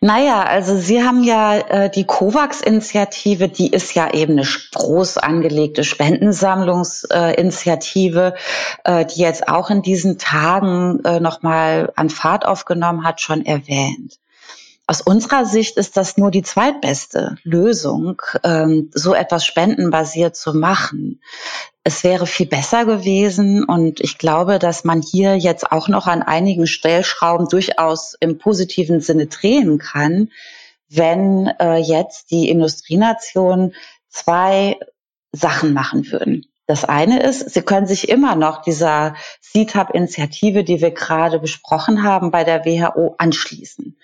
Naja, 0.00 0.42
also 0.42 0.76
Sie 0.76 1.02
haben 1.02 1.22
ja 1.22 1.58
äh, 1.58 1.90
die 1.90 2.04
COVAX-Initiative, 2.04 3.48
die 3.48 3.68
ist 3.68 3.94
ja 3.94 4.12
eben 4.12 4.32
eine 4.32 4.46
groß 4.72 5.18
angelegte 5.18 5.84
Spendensammlungsinitiative, 5.84 8.34
äh, 8.84 9.06
die 9.06 9.20
jetzt 9.20 9.48
auch 9.48 9.70
in 9.70 9.82
diesen 9.82 10.18
Tagen 10.18 11.04
äh, 11.04 11.20
nochmal 11.20 11.92
an 11.94 12.10
Fahrt 12.10 12.44
aufgenommen 12.46 13.04
hat, 13.04 13.20
schon 13.20 13.46
erwähnt. 13.46 14.18
Aus 14.86 15.00
unserer 15.00 15.44
Sicht 15.44 15.76
ist 15.76 15.96
das 15.96 16.16
nur 16.16 16.30
die 16.30 16.42
zweitbeste 16.42 17.36
Lösung, 17.44 18.20
ähm, 18.42 18.90
so 18.92 19.14
etwas 19.14 19.46
spendenbasiert 19.46 20.34
zu 20.36 20.54
machen. 20.54 21.20
Es 21.84 22.04
wäre 22.04 22.26
viel 22.26 22.46
besser 22.46 22.84
gewesen 22.84 23.64
und 23.64 24.00
ich 24.00 24.18
glaube, 24.18 24.58
dass 24.58 24.84
man 24.84 25.00
hier 25.00 25.36
jetzt 25.36 25.70
auch 25.70 25.88
noch 25.88 26.06
an 26.06 26.22
einigen 26.22 26.66
Stellschrauben 26.66 27.48
durchaus 27.48 28.14
im 28.20 28.38
positiven 28.38 29.00
Sinne 29.00 29.26
drehen 29.26 29.78
kann, 29.78 30.30
wenn 30.88 31.46
äh, 31.58 31.76
jetzt 31.78 32.30
die 32.30 32.48
Industrienationen 32.48 33.74
zwei 34.08 34.78
Sachen 35.32 35.72
machen 35.72 36.10
würden. 36.10 36.46
Das 36.66 36.84
eine 36.84 37.22
ist, 37.22 37.50
Sie 37.50 37.62
können 37.62 37.86
sich 37.86 38.08
immer 38.08 38.36
noch 38.36 38.62
dieser 38.62 39.14
CTAP-Initiative, 39.40 40.64
die 40.64 40.80
wir 40.80 40.90
gerade 40.90 41.38
besprochen 41.38 42.02
haben, 42.02 42.30
bei 42.30 42.44
der 42.44 42.64
WHO 42.64 43.14
anschließen. 43.18 43.96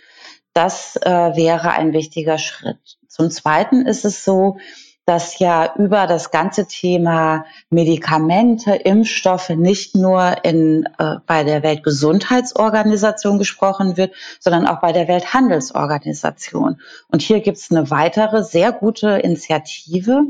Das 0.59 0.97
äh, 0.97 1.09
wäre 1.09 1.71
ein 1.71 1.93
wichtiger 1.93 2.37
Schritt. 2.37 2.99
Zum 3.07 3.31
Zweiten 3.31 3.87
ist 3.87 4.05
es 4.05 4.25
so, 4.25 4.59
dass 5.07 5.39
ja 5.39 5.73
über 5.77 6.09
das 6.09 6.33
ganze 6.33 6.67
Thema 6.67 7.45
Medikamente, 7.71 8.73
Impfstoffe 8.75 9.51
nicht 9.51 9.95
nur 9.95 10.45
in, 10.45 10.85
äh, 10.99 11.19
bei 11.25 11.45
der 11.45 11.63
Weltgesundheitsorganisation 11.63 13.39
gesprochen 13.39 13.97
wird, 13.97 14.13
sondern 14.41 14.67
auch 14.67 14.81
bei 14.81 14.91
der 14.91 15.07
Welthandelsorganisation. 15.07 16.81
Und 17.07 17.23
hier 17.23 17.39
gibt 17.39 17.59
es 17.59 17.71
eine 17.71 17.93
weitere 17.93 18.43
sehr 18.43 18.73
gute 18.73 19.11
Initiative, 19.11 20.25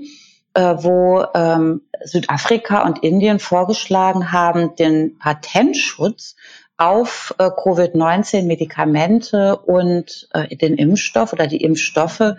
äh, 0.52 0.74
wo 0.76 1.24
ähm, 1.34 1.80
Südafrika 2.04 2.84
und 2.84 2.98
Indien 3.02 3.38
vorgeschlagen 3.38 4.30
haben, 4.30 4.76
den 4.76 5.16
Patentschutz 5.16 6.36
auf 6.78 7.34
äh, 7.38 7.50
Covid-19-Medikamente 7.50 9.58
und 9.58 10.28
äh, 10.32 10.56
den 10.56 10.76
Impfstoff 10.76 11.32
oder 11.32 11.46
die 11.46 11.62
Impfstoffe 11.62 12.36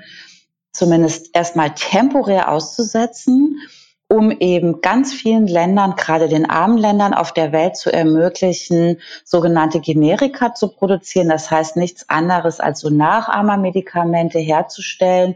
zumindest 0.71 1.35
erstmal 1.35 1.73
temporär 1.73 2.49
auszusetzen, 2.49 3.59
um 4.07 4.31
eben 4.31 4.81
ganz 4.81 5.13
vielen 5.13 5.45
Ländern, 5.45 5.95
gerade 5.95 6.29
den 6.29 6.49
armen 6.49 6.77
Ländern 6.77 7.13
auf 7.13 7.31
der 7.31 7.51
Welt 7.51 7.75
zu 7.75 7.93
ermöglichen, 7.93 8.99
sogenannte 9.23 9.81
Generika 9.81 10.55
zu 10.55 10.69
produzieren. 10.69 11.29
Das 11.29 11.51
heißt 11.51 11.75
nichts 11.75 12.09
anderes 12.09 12.59
als 12.59 12.79
so 12.79 12.89
Nachahmermedikamente 12.89 14.39
herzustellen, 14.39 15.35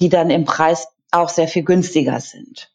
die 0.00 0.08
dann 0.08 0.30
im 0.30 0.46
Preis 0.46 0.88
auch 1.10 1.28
sehr 1.28 1.48
viel 1.48 1.64
günstiger 1.64 2.20
sind. 2.20 2.73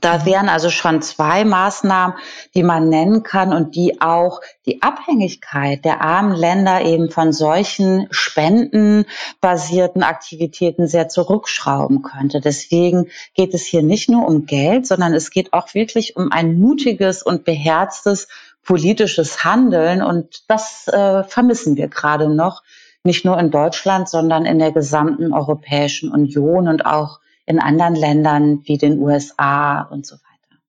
Da 0.00 0.18
mhm. 0.18 0.26
wären 0.26 0.48
also 0.48 0.70
schon 0.70 1.02
zwei 1.02 1.44
Maßnahmen, 1.44 2.16
die 2.54 2.62
man 2.62 2.88
nennen 2.88 3.22
kann 3.22 3.52
und 3.52 3.74
die 3.74 4.00
auch 4.00 4.40
die 4.66 4.82
Abhängigkeit 4.82 5.84
der 5.84 6.00
armen 6.00 6.34
Länder 6.34 6.82
eben 6.82 7.10
von 7.10 7.32
solchen 7.32 8.06
spendenbasierten 8.10 10.02
Aktivitäten 10.02 10.86
sehr 10.86 11.08
zurückschrauben 11.08 12.02
könnte. 12.02 12.40
Deswegen 12.40 13.08
geht 13.34 13.54
es 13.54 13.64
hier 13.64 13.82
nicht 13.82 14.08
nur 14.08 14.26
um 14.26 14.46
Geld, 14.46 14.86
sondern 14.86 15.12
es 15.14 15.30
geht 15.30 15.52
auch 15.52 15.74
wirklich 15.74 16.16
um 16.16 16.30
ein 16.32 16.58
mutiges 16.58 17.22
und 17.22 17.44
beherztes 17.44 18.28
politisches 18.64 19.44
Handeln. 19.44 20.02
Und 20.02 20.44
das 20.48 20.86
äh, 20.88 21.24
vermissen 21.24 21.76
wir 21.76 21.88
gerade 21.88 22.28
noch, 22.28 22.62
nicht 23.02 23.24
nur 23.24 23.38
in 23.38 23.50
Deutschland, 23.50 24.10
sondern 24.10 24.44
in 24.44 24.58
der 24.58 24.72
gesamten 24.72 25.32
Europäischen 25.32 26.12
Union 26.12 26.68
und 26.68 26.84
auch 26.84 27.20
in 27.46 27.58
anderen 27.58 27.94
Ländern 27.94 28.62
wie 28.64 28.78
den 28.78 28.98
USA 28.98 29.82
und 29.82 30.06
so 30.06 30.16
weiter. 30.16 30.60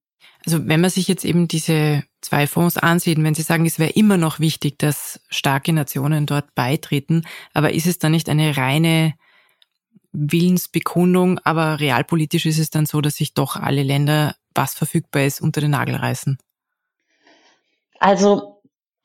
Also 0.46 0.68
wenn 0.68 0.82
man 0.82 0.90
sich 0.90 1.08
jetzt 1.08 1.26
eben 1.26 1.48
diese 1.48 2.04
zwei 2.22 2.48
Fonds 2.48 2.78
ansieht, 2.78 3.22
wenn 3.22 3.36
Sie 3.36 3.42
sagen, 3.42 3.66
es 3.66 3.80
wäre 3.80 3.92
immer 3.92 4.18
noch 4.18 4.40
wichtig, 4.40 4.80
dass 4.80 5.22
starke 5.30 5.74
Nationen 5.74 6.26
dort 6.26 6.56
beitreten, 6.56 7.24
aber 7.54 7.74
ist 7.74 7.88
es 7.88 8.00
dann 8.00 8.12
nicht 8.12 8.30
eine 8.30 8.58
reine 8.58 9.14
Willensbekundung, 10.12 11.40
aber 11.44 11.80
realpolitisch 11.80 12.46
ist 12.46 12.60
es 12.60 12.70
dann 12.70 12.86
so, 12.86 13.02
dass 13.02 13.16
sich 13.16 13.34
doch 13.34 13.56
alle 13.56 13.84
Länder, 13.84 14.36
was 14.54 14.74
verfügbar 14.74 15.24
ist, 15.24 15.42
unter 15.42 15.62
den 15.62 15.72
Nagel 15.72 15.96
reißen? 15.96 16.38
Also 18.00 18.51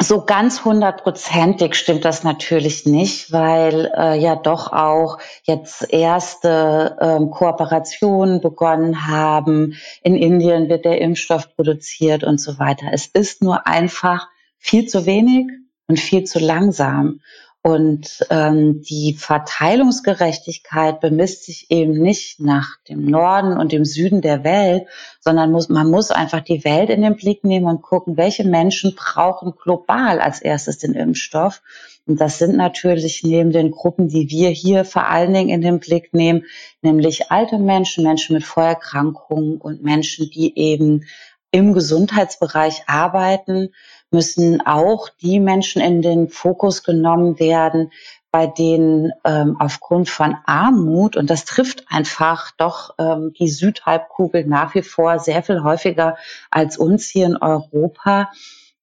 so 0.01 0.25
ganz 0.25 0.65
hundertprozentig 0.65 1.75
stimmt 1.75 2.05
das 2.05 2.23
natürlich 2.23 2.85
nicht, 2.85 3.33
weil 3.33 3.91
äh, 3.97 4.19
ja 4.19 4.37
doch 4.37 4.73
auch 4.73 5.19
jetzt 5.45 5.91
erste 5.91 6.97
ähm, 7.01 7.31
Kooperationen 7.31 8.41
begonnen 8.43 9.07
haben. 9.07 9.75
In 10.03 10.15
Indien 10.17 10.69
wird 10.69 10.85
der 10.85 11.01
Impfstoff 11.01 11.55
produziert 11.57 12.25
und 12.25 12.39
so 12.39 12.59
weiter. 12.59 12.89
Es 12.93 13.07
ist 13.07 13.43
nur 13.43 13.67
einfach 13.67 14.29
viel 14.59 14.87
zu 14.87 15.07
wenig 15.07 15.47
und 15.89 15.99
viel 15.99 16.25
zu 16.25 16.41
langsam. 16.41 17.21
Und 17.67 18.25
ähm, 18.31 18.83
die 18.83 19.17
Verteilungsgerechtigkeit 19.19 21.01
bemisst 21.01 21.47
sich 21.47 21.69
eben 21.69 21.95
nicht 22.01 22.39
nach 22.39 22.77
dem 22.89 23.07
Norden 23.07 23.59
und 23.59 23.73
dem 23.73 23.85
Süden 23.85 24.21
der 24.21 24.45
Welt, 24.45 24.87
sondern 25.19 25.51
muss, 25.51 25.69
man 25.69 25.91
muss 25.91 26.13
einfach 26.13 26.43
die 26.43 26.65
Welt 26.65 26.91
in 26.91 27.03
den 27.03 27.17
Blick 27.17 27.43
nehmen 27.43 27.67
und 27.67 27.83
gucken, 27.83 28.17
welche 28.17 28.45
Menschen 28.45 28.95
brauchen 28.95 29.55
global 29.61 30.21
als 30.21 30.41
erstes 30.41 30.79
den 30.79 30.95
Impfstoff. 30.95 31.61
Und 32.07 32.21
das 32.21 32.39
sind 32.39 32.57
natürlich 32.57 33.25
neben 33.25 33.51
den 33.51 33.73
Gruppen, 33.73 34.07
die 34.07 34.31
wir 34.31 34.51
hier 34.51 34.85
vor 34.85 35.09
allen 35.09 35.35
Dingen 35.35 35.49
in 35.49 35.61
den 35.61 35.81
Blick 35.81 36.15
nehmen, 36.15 36.45
nämlich 36.83 37.33
alte 37.33 37.59
Menschen, 37.59 38.05
Menschen 38.05 38.35
mit 38.35 38.45
Vorerkrankungen 38.45 39.57
und 39.57 39.83
Menschen, 39.83 40.31
die 40.31 40.57
eben 40.57 41.03
im 41.51 41.73
Gesundheitsbereich 41.73 42.85
arbeiten 42.87 43.71
müssen 44.11 44.65
auch 44.65 45.09
die 45.09 45.41
Menschen 45.41 45.83
in 45.83 46.03
den 46.03 46.29
Fokus 46.29 46.83
genommen 46.83 47.39
werden, 47.39 47.91
bei 48.31 48.47
denen 48.47 49.13
ähm, 49.25 49.57
aufgrund 49.59 50.11
von 50.11 50.37
Armut, 50.45 51.17
und 51.17 51.31
das 51.31 51.45
trifft 51.45 51.85
einfach 51.89 52.51
doch 52.59 52.91
ähm, 52.99 53.33
die 53.39 53.49
Südhalbkugel 53.49 54.45
nach 54.47 54.75
wie 54.75 54.83
vor 54.83 55.19
sehr 55.19 55.43
viel 55.43 55.63
häufiger 55.63 56.17
als 56.51 56.77
uns 56.77 57.09
hier 57.09 57.27
in 57.27 57.37
Europa, 57.37 58.31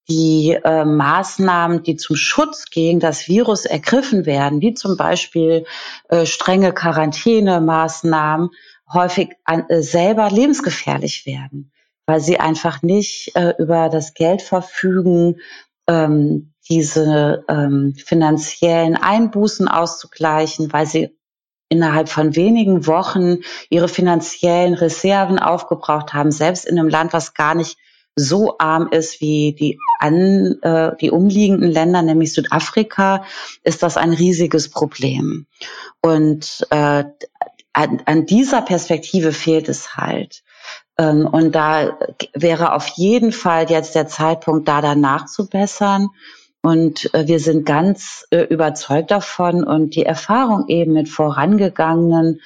die 0.09 0.57
äh, 0.63 0.85
Maßnahmen, 0.85 1.83
die 1.83 1.95
zum 1.95 2.15
Schutz 2.15 2.65
gegen 2.71 2.99
das 2.99 3.27
Virus 3.27 3.65
ergriffen 3.65 4.25
werden, 4.25 4.59
wie 4.61 4.73
zum 4.73 4.97
Beispiel 4.97 5.65
äh, 6.09 6.25
strenge 6.25 6.73
Quarantänemaßnahmen, 6.73 8.49
häufig 8.91 9.33
an, 9.45 9.69
äh, 9.69 9.81
selber 9.81 10.29
lebensgefährlich 10.29 11.25
werden, 11.25 11.71
weil 12.05 12.19
sie 12.19 12.39
einfach 12.39 12.81
nicht 12.81 13.31
äh, 13.35 13.53
über 13.57 13.89
das 13.89 14.13
Geld 14.13 14.41
verfügen, 14.41 15.37
ähm, 15.87 16.53
diese 16.69 17.43
ähm, 17.49 17.93
finanziellen 17.95 18.95
Einbußen 18.95 19.67
auszugleichen, 19.67 20.71
weil 20.71 20.85
sie 20.85 21.17
innerhalb 21.69 22.07
von 22.09 22.35
wenigen 22.35 22.87
Wochen 22.87 23.37
ihre 23.69 23.87
finanziellen 23.87 24.75
Reserven 24.75 25.39
aufgebraucht 25.39 26.13
haben, 26.13 26.31
selbst 26.31 26.65
in 26.65 26.77
einem 26.77 26.89
Land, 26.89 27.13
was 27.13 27.33
gar 27.33 27.55
nicht 27.55 27.77
so 28.15 28.57
arm 28.59 28.89
ist 28.91 29.21
wie 29.21 29.53
die, 29.53 29.79
an, 29.99 30.59
äh, 30.61 30.95
die 31.01 31.09
umliegenden 31.09 31.71
Länder, 31.71 32.03
nämlich 32.03 32.33
Südafrika, 32.33 33.25
ist 33.63 33.81
das 33.81 33.97
ein 33.97 34.13
riesiges 34.13 34.69
Problem. 34.69 35.47
Und 36.01 36.67
äh, 36.69 37.05
an, 37.73 38.03
an 38.05 38.25
dieser 38.27 38.61
Perspektive 38.61 39.31
fehlt 39.31 39.67
es 39.67 39.95
halt. 39.95 40.43
Ähm, 40.97 41.27
und 41.27 41.53
da 41.53 41.97
wäre 42.33 42.73
auf 42.73 42.87
jeden 42.89 43.31
Fall 43.31 43.69
jetzt 43.69 43.95
der 43.95 44.07
Zeitpunkt, 44.07 44.67
da 44.67 44.81
danach 44.81 45.25
zu 45.25 45.47
bessern. 45.47 46.09
Und 46.61 47.13
äh, 47.13 47.27
wir 47.27 47.39
sind 47.39 47.65
ganz 47.65 48.25
äh, 48.29 48.43
überzeugt 48.43 49.11
davon 49.11 49.63
und 49.63 49.95
die 49.95 50.05
Erfahrung 50.05 50.67
eben 50.69 50.93
mit 50.93 51.09
vorangegangenen 51.09 52.39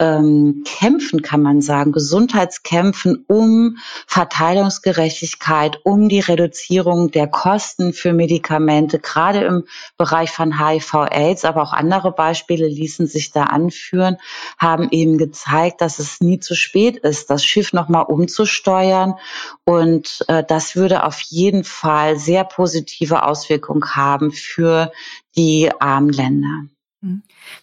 ähm, 0.00 0.64
Kämpfen, 0.66 1.22
kann 1.22 1.40
man 1.40 1.60
sagen, 1.60 1.92
Gesundheitskämpfen 1.92 3.24
um 3.28 3.78
Verteilungsgerechtigkeit, 4.08 5.78
um 5.84 6.08
die 6.08 6.20
Reduzierung 6.20 7.12
der 7.12 7.28
Kosten 7.28 7.92
für 7.92 8.12
Medikamente, 8.12 8.98
gerade 8.98 9.44
im 9.44 9.64
Bereich 9.96 10.30
von 10.30 10.58
HIV-Aids, 10.58 11.44
aber 11.44 11.62
auch 11.62 11.72
andere 11.72 12.10
Beispiele 12.10 12.66
ließen 12.66 13.06
sich 13.06 13.30
da 13.30 13.44
anführen, 13.44 14.16
haben 14.58 14.88
eben 14.90 15.16
gezeigt, 15.16 15.80
dass 15.80 16.00
es 16.00 16.20
nie 16.20 16.40
zu 16.40 16.56
spät 16.56 16.96
ist, 16.96 17.30
das 17.30 17.44
Schiff 17.44 17.72
nochmal 17.72 18.04
umzusteuern. 18.06 19.14
Und 19.64 20.24
äh, 20.26 20.42
das 20.46 20.74
würde 20.74 21.04
auf 21.04 21.20
jeden 21.20 21.62
Fall 21.62 22.18
sehr 22.18 22.44
positive 22.44 23.24
Auswirkungen 23.24 23.94
haben 23.94 24.32
für 24.32 24.90
die 25.36 25.70
armen 25.78 26.10
Länder. 26.10 26.73
Mhm. 27.04 27.22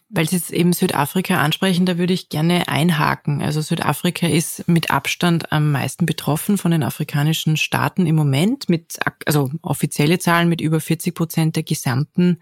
Weil 0.10 0.30
Sie 0.30 0.36
jetzt 0.36 0.52
eben 0.52 0.72
Südafrika 0.72 1.42
ansprechen, 1.42 1.88
da 1.88 1.98
würde 1.98 2.14
ich 2.14 2.30
gerne 2.30 2.68
einhaken. 2.68 3.42
Also 3.42 3.62
Südafrika 3.62 4.28
ist 4.28 4.68
mit 4.68 4.92
Abstand 4.92 5.52
am 5.52 5.72
meisten 5.72 6.06
betroffen 6.06 6.58
von 6.60 6.70
den 6.70 6.84
afrikanischen 6.84 7.58
Staaten 7.58 8.06
im 8.06 8.16
Moment, 8.16 8.70
mit 8.70 9.00
also 9.26 9.50
offizielle 9.64 10.20
Zahlen 10.20 10.48
mit 10.48 10.62
über 10.62 10.80
40 10.80 11.16
Prozent 11.16 11.56
der 11.56 11.64
gesamten 11.64 12.42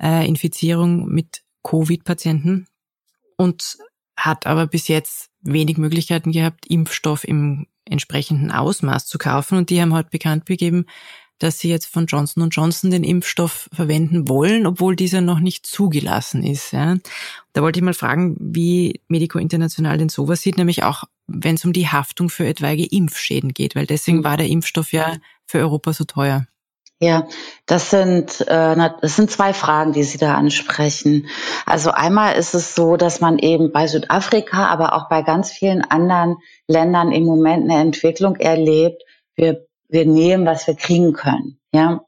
äh, 0.00 0.26
Infizierung 0.26 1.08
mit 1.08 1.42
Covid-Patienten 1.64 2.68
und 3.36 3.76
hat 4.16 4.46
aber 4.46 4.68
bis 4.68 4.86
jetzt 4.86 5.30
wenig 5.40 5.76
Möglichkeiten 5.76 6.30
gehabt, 6.30 6.66
Impfstoff 6.66 7.24
im 7.24 7.66
entsprechenden 7.84 8.52
Ausmaß 8.52 9.06
zu 9.06 9.18
kaufen. 9.18 9.58
Und 9.58 9.70
die 9.70 9.80
haben 9.80 9.92
heute 9.92 10.10
bekannt 10.10 10.46
gegeben, 10.46 10.86
dass 11.38 11.58
sie 11.58 11.68
jetzt 11.68 11.86
von 11.86 12.06
Johnson 12.06 12.48
Johnson 12.50 12.90
den 12.90 13.04
Impfstoff 13.04 13.68
verwenden 13.72 14.28
wollen, 14.28 14.66
obwohl 14.66 14.96
dieser 14.96 15.20
noch 15.20 15.40
nicht 15.40 15.66
zugelassen 15.66 16.42
ist. 16.42 16.72
Ja. 16.72 16.96
Da 17.52 17.62
wollte 17.62 17.78
ich 17.78 17.84
mal 17.84 17.94
fragen, 17.94 18.36
wie 18.40 19.00
Medico 19.08 19.38
International 19.38 19.98
denn 19.98 20.08
sowas 20.08 20.42
sieht, 20.42 20.56
nämlich 20.56 20.82
auch 20.82 21.04
wenn 21.26 21.56
es 21.56 21.64
um 21.64 21.72
die 21.72 21.88
Haftung 21.88 22.30
für 22.30 22.46
etwaige 22.46 22.86
Impfschäden 22.86 23.52
geht, 23.52 23.74
weil 23.74 23.86
deswegen 23.86 24.24
war 24.24 24.36
der 24.36 24.48
Impfstoff 24.48 24.92
ja 24.92 25.16
für 25.44 25.58
Europa 25.58 25.92
so 25.92 26.04
teuer. 26.04 26.46
Ja, 26.98 27.28
das 27.66 27.90
sind, 27.90 28.40
äh, 28.48 28.90
das 29.02 29.16
sind 29.16 29.30
zwei 29.30 29.52
Fragen, 29.52 29.92
die 29.92 30.02
Sie 30.02 30.16
da 30.16 30.34
ansprechen. 30.34 31.26
Also 31.66 31.90
einmal 31.90 32.36
ist 32.36 32.54
es 32.54 32.74
so, 32.74 32.96
dass 32.96 33.20
man 33.20 33.38
eben 33.38 33.70
bei 33.70 33.86
Südafrika, 33.86 34.66
aber 34.68 34.94
auch 34.94 35.10
bei 35.10 35.20
ganz 35.20 35.52
vielen 35.52 35.82
anderen 35.82 36.38
Ländern 36.68 37.12
im 37.12 37.24
Moment 37.24 37.64
eine 37.64 37.82
Entwicklung 37.82 38.36
erlebt. 38.36 39.02
Wir 39.34 39.65
wir 39.88 40.06
nehmen, 40.06 40.46
was 40.46 40.66
wir 40.66 40.74
kriegen 40.74 41.12
können. 41.12 41.58
Ja, 41.72 42.02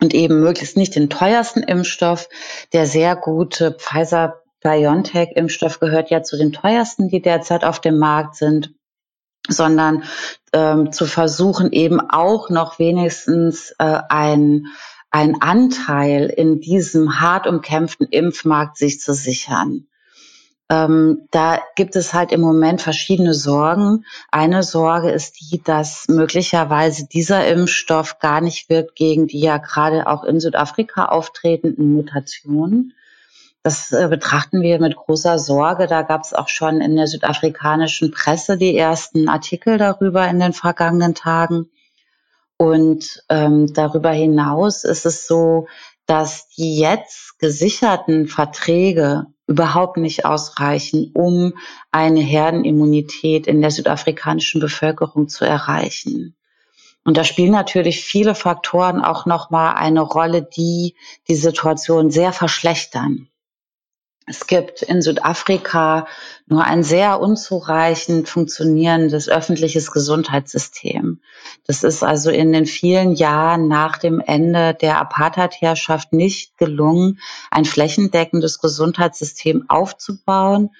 und 0.00 0.14
eben 0.14 0.40
möglichst 0.40 0.76
nicht 0.76 0.94
den 0.96 1.10
teuersten 1.10 1.62
Impfstoff. 1.62 2.28
Der 2.72 2.86
sehr 2.86 3.16
gute 3.16 3.72
Pfizer 3.72 4.42
BioNTech 4.62 5.30
Impfstoff 5.34 5.80
gehört 5.80 6.10
ja 6.10 6.22
zu 6.22 6.36
den 6.36 6.52
teuersten, 6.52 7.08
die 7.08 7.22
derzeit 7.22 7.64
auf 7.64 7.80
dem 7.80 7.98
Markt 7.98 8.36
sind, 8.36 8.74
sondern 9.48 10.04
ähm, 10.52 10.92
zu 10.92 11.06
versuchen 11.06 11.72
eben 11.72 12.00
auch 12.00 12.50
noch 12.50 12.78
wenigstens 12.78 13.74
äh, 13.78 14.00
ein 14.08 14.66
ein 15.14 15.40
Anteil 15.40 16.26
in 16.26 16.58
diesem 16.58 17.20
hart 17.20 17.46
umkämpften 17.46 18.08
Impfmarkt 18.08 18.76
sich 18.76 18.98
zu 18.98 19.14
sichern. 19.14 19.86
Ähm, 20.70 21.28
da 21.30 21.60
gibt 21.76 21.94
es 21.94 22.14
halt 22.14 22.32
im 22.32 22.40
Moment 22.40 22.80
verschiedene 22.80 23.34
Sorgen. 23.34 24.06
Eine 24.30 24.62
Sorge 24.62 25.10
ist 25.10 25.40
die, 25.40 25.62
dass 25.62 26.06
möglicherweise 26.08 27.06
dieser 27.06 27.46
Impfstoff 27.46 28.18
gar 28.18 28.40
nicht 28.40 28.70
wirkt 28.70 28.96
gegen 28.96 29.26
die 29.26 29.40
ja 29.40 29.58
gerade 29.58 30.06
auch 30.06 30.24
in 30.24 30.40
Südafrika 30.40 31.06
auftretenden 31.06 31.92
Mutationen. 31.92 32.94
Das 33.62 33.92
äh, 33.92 34.08
betrachten 34.08 34.62
wir 34.62 34.78
mit 34.78 34.96
großer 34.96 35.38
Sorge. 35.38 35.86
Da 35.86 36.02
gab 36.02 36.22
es 36.22 36.32
auch 36.32 36.48
schon 36.48 36.80
in 36.80 36.96
der 36.96 37.06
südafrikanischen 37.08 38.10
Presse 38.10 38.56
die 38.56 38.76
ersten 38.76 39.28
Artikel 39.28 39.78
darüber 39.78 40.26
in 40.28 40.40
den 40.40 40.52
vergangenen 40.54 41.14
Tagen. 41.14 41.70
Und 42.56 43.22
ähm, 43.28 43.72
darüber 43.72 44.10
hinaus 44.10 44.84
ist 44.84 45.06
es 45.06 45.26
so, 45.26 45.66
dass 46.06 46.48
die 46.48 46.78
jetzt 46.78 47.38
gesicherten 47.38 48.28
Verträge 48.28 49.26
überhaupt 49.46 49.96
nicht 49.96 50.24
ausreichen, 50.24 51.10
um 51.14 51.54
eine 51.90 52.20
Herdenimmunität 52.20 53.46
in 53.46 53.60
der 53.60 53.70
südafrikanischen 53.70 54.60
Bevölkerung 54.60 55.28
zu 55.28 55.44
erreichen. 55.44 56.34
Und 57.04 57.18
da 57.18 57.24
spielen 57.24 57.52
natürlich 57.52 58.02
viele 58.02 58.34
Faktoren 58.34 59.04
auch 59.04 59.26
nochmal 59.26 59.74
eine 59.74 60.00
Rolle, 60.00 60.42
die 60.42 60.96
die 61.28 61.36
Situation 61.36 62.10
sehr 62.10 62.32
verschlechtern. 62.32 63.28
Es 64.26 64.46
gibt 64.46 64.80
in 64.80 65.02
Südafrika 65.02 66.06
nur 66.46 66.64
ein 66.64 66.82
sehr 66.82 67.20
unzureichend 67.20 68.28
funktionierendes 68.28 69.28
öffentliches 69.28 69.90
Gesundheitssystem. 69.90 71.20
Das 71.66 71.84
ist 71.84 72.02
also 72.02 72.30
in 72.30 72.52
den 72.52 72.64
vielen 72.64 73.12
Jahren 73.12 73.68
nach 73.68 73.98
dem 73.98 74.20
Ende 74.20 74.74
der 74.74 74.98
Apartheidherrschaft 74.98 76.14
nicht 76.14 76.56
gelungen, 76.56 77.18
ein 77.50 77.66
flächendeckendes 77.66 78.60
Gesundheitssystem 78.60 79.66
aufzubauen. 79.68 80.70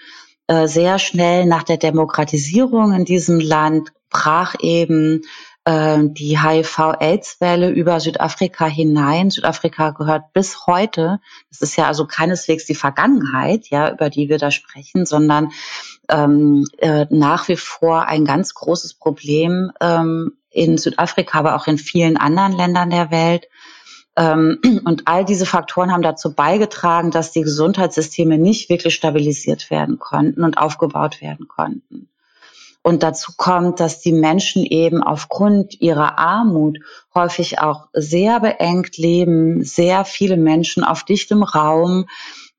Äh, 0.46 0.66
sehr 0.66 0.98
schnell 0.98 1.44
nach 1.44 1.64
der 1.64 1.76
Demokratisierung 1.76 2.92
in 2.92 3.04
diesem 3.04 3.40
Land 3.40 3.92
brach 4.08 4.54
eben 4.60 5.22
die 5.66 6.38
HIV-Aids-Welle 6.38 7.70
über 7.70 7.98
Südafrika 7.98 8.66
hinein. 8.66 9.30
Südafrika 9.30 9.90
gehört 9.90 10.34
bis 10.34 10.66
heute, 10.66 11.20
das 11.48 11.62
ist 11.62 11.76
ja 11.76 11.86
also 11.86 12.06
keineswegs 12.06 12.66
die 12.66 12.74
Vergangenheit, 12.74 13.70
ja, 13.70 13.90
über 13.90 14.10
die 14.10 14.28
wir 14.28 14.36
da 14.36 14.50
sprechen, 14.50 15.06
sondern 15.06 15.52
ähm, 16.10 16.66
äh, 16.78 17.06
nach 17.08 17.48
wie 17.48 17.56
vor 17.56 18.06
ein 18.08 18.26
ganz 18.26 18.52
großes 18.52 18.94
Problem 18.94 19.72
ähm, 19.80 20.36
in 20.50 20.78
Südafrika, 20.78 21.38
aber 21.38 21.56
auch 21.56 21.66
in 21.66 21.78
vielen 21.78 22.16
anderen 22.16 22.52
Ländern 22.52 22.90
der 22.90 23.10
Welt. 23.10 23.48
Ähm, 24.16 24.60
und 24.84 25.06
all 25.06 25.24
diese 25.24 25.46
Faktoren 25.46 25.92
haben 25.92 26.02
dazu 26.02 26.34
beigetragen, 26.34 27.10
dass 27.10 27.32
die 27.32 27.42
Gesundheitssysteme 27.42 28.38
nicht 28.38 28.68
wirklich 28.68 28.94
stabilisiert 28.94 29.70
werden 29.70 29.98
konnten 29.98 30.44
und 30.44 30.58
aufgebaut 30.58 31.20
werden 31.20 31.48
konnten. 31.48 32.08
Und 32.86 33.02
dazu 33.02 33.32
kommt, 33.38 33.80
dass 33.80 34.02
die 34.02 34.12
Menschen 34.12 34.62
eben 34.62 35.02
aufgrund 35.02 35.80
ihrer 35.80 36.18
Armut 36.18 36.80
häufig 37.14 37.58
auch 37.58 37.86
sehr 37.94 38.40
beengt 38.40 38.98
leben, 38.98 39.64
sehr 39.64 40.04
viele 40.04 40.36
Menschen 40.36 40.84
auf 40.84 41.02
dichtem 41.02 41.42
Raum, 41.42 42.04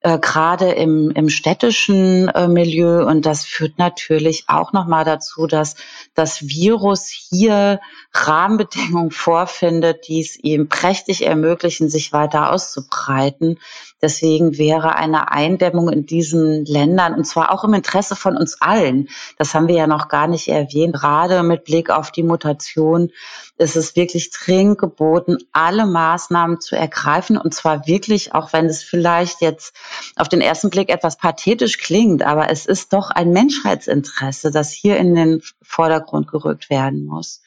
äh, 0.02 0.18
gerade 0.18 0.72
im, 0.72 1.12
im 1.12 1.30
städtischen 1.30 2.28
äh, 2.30 2.48
Milieu. 2.48 3.06
Und 3.06 3.28
das 3.28 3.46
führt 3.46 3.78
natürlich 3.78 4.46
auch 4.48 4.74
nochmal 4.74 5.06
dazu, 5.06 5.46
dass 5.46 5.76
das 6.16 6.42
Virus 6.42 7.10
hier 7.10 7.80
Rahmenbedingungen 8.14 9.12
vorfindet, 9.12 10.08
die 10.08 10.22
es 10.22 10.38
ihm 10.38 10.70
prächtig 10.70 11.26
ermöglichen, 11.26 11.90
sich 11.90 12.14
weiter 12.14 12.52
auszubreiten. 12.52 13.60
Deswegen 14.02 14.58
wäre 14.58 14.96
eine 14.96 15.32
Eindämmung 15.32 15.90
in 15.90 16.06
diesen 16.06 16.66
Ländern, 16.66 17.14
und 17.14 17.26
zwar 17.26 17.52
auch 17.52 17.64
im 17.64 17.74
Interesse 17.74 18.16
von 18.16 18.38
uns 18.38 18.62
allen, 18.62 19.10
das 19.38 19.54
haben 19.54 19.68
wir 19.68 19.76
ja 19.76 19.88
noch 19.88 20.10
gar 20.10 20.28
nicht 20.28 20.48
erwähnt, 20.48 20.94
gerade 20.94 21.44
mit 21.44 21.64
Blick 21.64 21.90
auf 21.90 22.12
die 22.12 22.24
Mutation, 22.24 23.12
ist 23.58 23.78
es 23.78 23.96
wirklich 23.96 24.32
dringend 24.32 24.78
geboten, 24.78 25.38
alle 25.54 25.86
Maßnahmen 25.86 26.60
zu 26.60 26.76
ergreifen, 26.76 27.38
und 27.38 27.54
zwar 27.54 27.88
wirklich, 27.88 28.34
auch 28.34 28.54
wenn 28.54 28.66
es 28.66 28.84
vielleicht 28.84 29.42
jetzt 29.42 29.74
auf 30.18 30.28
den 30.28 30.42
ersten 30.42 30.70
Blick 30.70 30.90
etwas 30.90 31.18
pathetisch 31.18 31.78
klingt, 31.78 32.24
aber 32.24 32.50
es 32.50 32.66
ist 32.66 32.94
doch 32.94 33.12
ein 33.12 33.32
Menschheitsinteresse, 33.32 34.52
das 34.52 34.72
hier 34.72 34.98
in 34.98 35.16
den 35.16 35.42
Vordergrund 35.62 36.05
gerückt 36.12 36.70
werden 36.70 37.06
muss. 37.06 37.42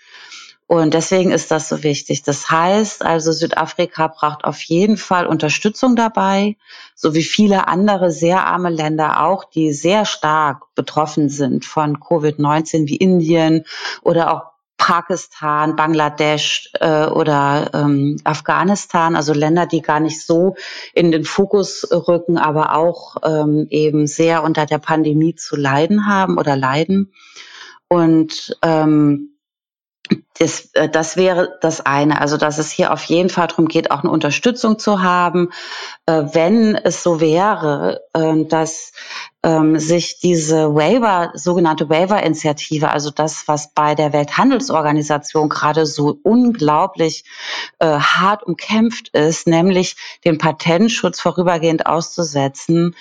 Und 0.68 0.92
deswegen 0.92 1.30
ist 1.30 1.50
das 1.50 1.70
so 1.70 1.82
wichtig. 1.82 2.24
Das 2.24 2.50
heißt 2.50 3.02
also, 3.02 3.32
Südafrika 3.32 4.08
braucht 4.08 4.44
auf 4.44 4.60
jeden 4.60 4.98
Fall 4.98 5.26
Unterstützung 5.26 5.96
dabei, 5.96 6.58
so 6.94 7.14
wie 7.14 7.22
viele 7.22 7.68
andere 7.68 8.10
sehr 8.10 8.44
arme 8.44 8.68
Länder 8.68 9.24
auch, 9.24 9.44
die 9.44 9.72
sehr 9.72 10.04
stark 10.04 10.74
betroffen 10.74 11.30
sind 11.30 11.64
von 11.64 11.96
Covid-19 12.00 12.86
wie 12.86 12.96
Indien 12.96 13.64
oder 14.02 14.30
auch 14.30 14.58
Pakistan, 14.76 15.74
Bangladesch 15.74 16.70
äh, 16.80 17.06
oder 17.06 17.70
ähm, 17.72 18.18
Afghanistan, 18.24 19.16
also 19.16 19.32
Länder, 19.32 19.64
die 19.64 19.80
gar 19.80 20.00
nicht 20.00 20.24
so 20.24 20.54
in 20.92 21.10
den 21.10 21.24
Fokus 21.24 21.88
rücken, 21.90 22.36
aber 22.36 22.74
auch 22.74 23.16
ähm, 23.24 23.66
eben 23.70 24.06
sehr 24.06 24.44
unter 24.44 24.66
der 24.66 24.78
Pandemie 24.78 25.34
zu 25.34 25.56
leiden 25.56 26.06
haben 26.06 26.38
oder 26.38 26.56
leiden. 26.56 27.12
Und 27.88 28.56
ähm, 28.62 29.38
das, 30.38 30.70
äh, 30.74 30.88
das 30.88 31.16
wäre 31.16 31.58
das 31.60 31.84
eine. 31.84 32.20
Also, 32.20 32.36
dass 32.36 32.58
es 32.58 32.70
hier 32.70 32.92
auf 32.92 33.04
jeden 33.04 33.28
Fall 33.28 33.48
darum 33.48 33.66
geht, 33.66 33.90
auch 33.90 34.02
eine 34.02 34.10
Unterstützung 34.10 34.78
zu 34.78 35.02
haben, 35.02 35.50
äh, 36.06 36.24
wenn 36.32 36.74
es 36.74 37.02
so 37.02 37.20
wäre, 37.20 38.02
äh, 38.14 38.44
dass 38.44 38.92
ähm, 39.42 39.78
sich 39.78 40.18
diese 40.20 40.74
Waiver, 40.74 41.32
sogenannte 41.34 41.88
Waiver-Initiative, 41.88 42.90
also 42.90 43.10
das, 43.10 43.46
was 43.46 43.72
bei 43.74 43.94
der 43.94 44.12
Welthandelsorganisation 44.12 45.48
gerade 45.48 45.86
so 45.86 46.18
unglaublich 46.22 47.24
äh, 47.78 47.86
hart 47.86 48.44
umkämpft 48.44 49.08
ist, 49.08 49.46
nämlich 49.46 49.96
den 50.24 50.38
Patentschutz 50.38 51.20
vorübergehend 51.20 51.86
auszusetzen, 51.86 52.94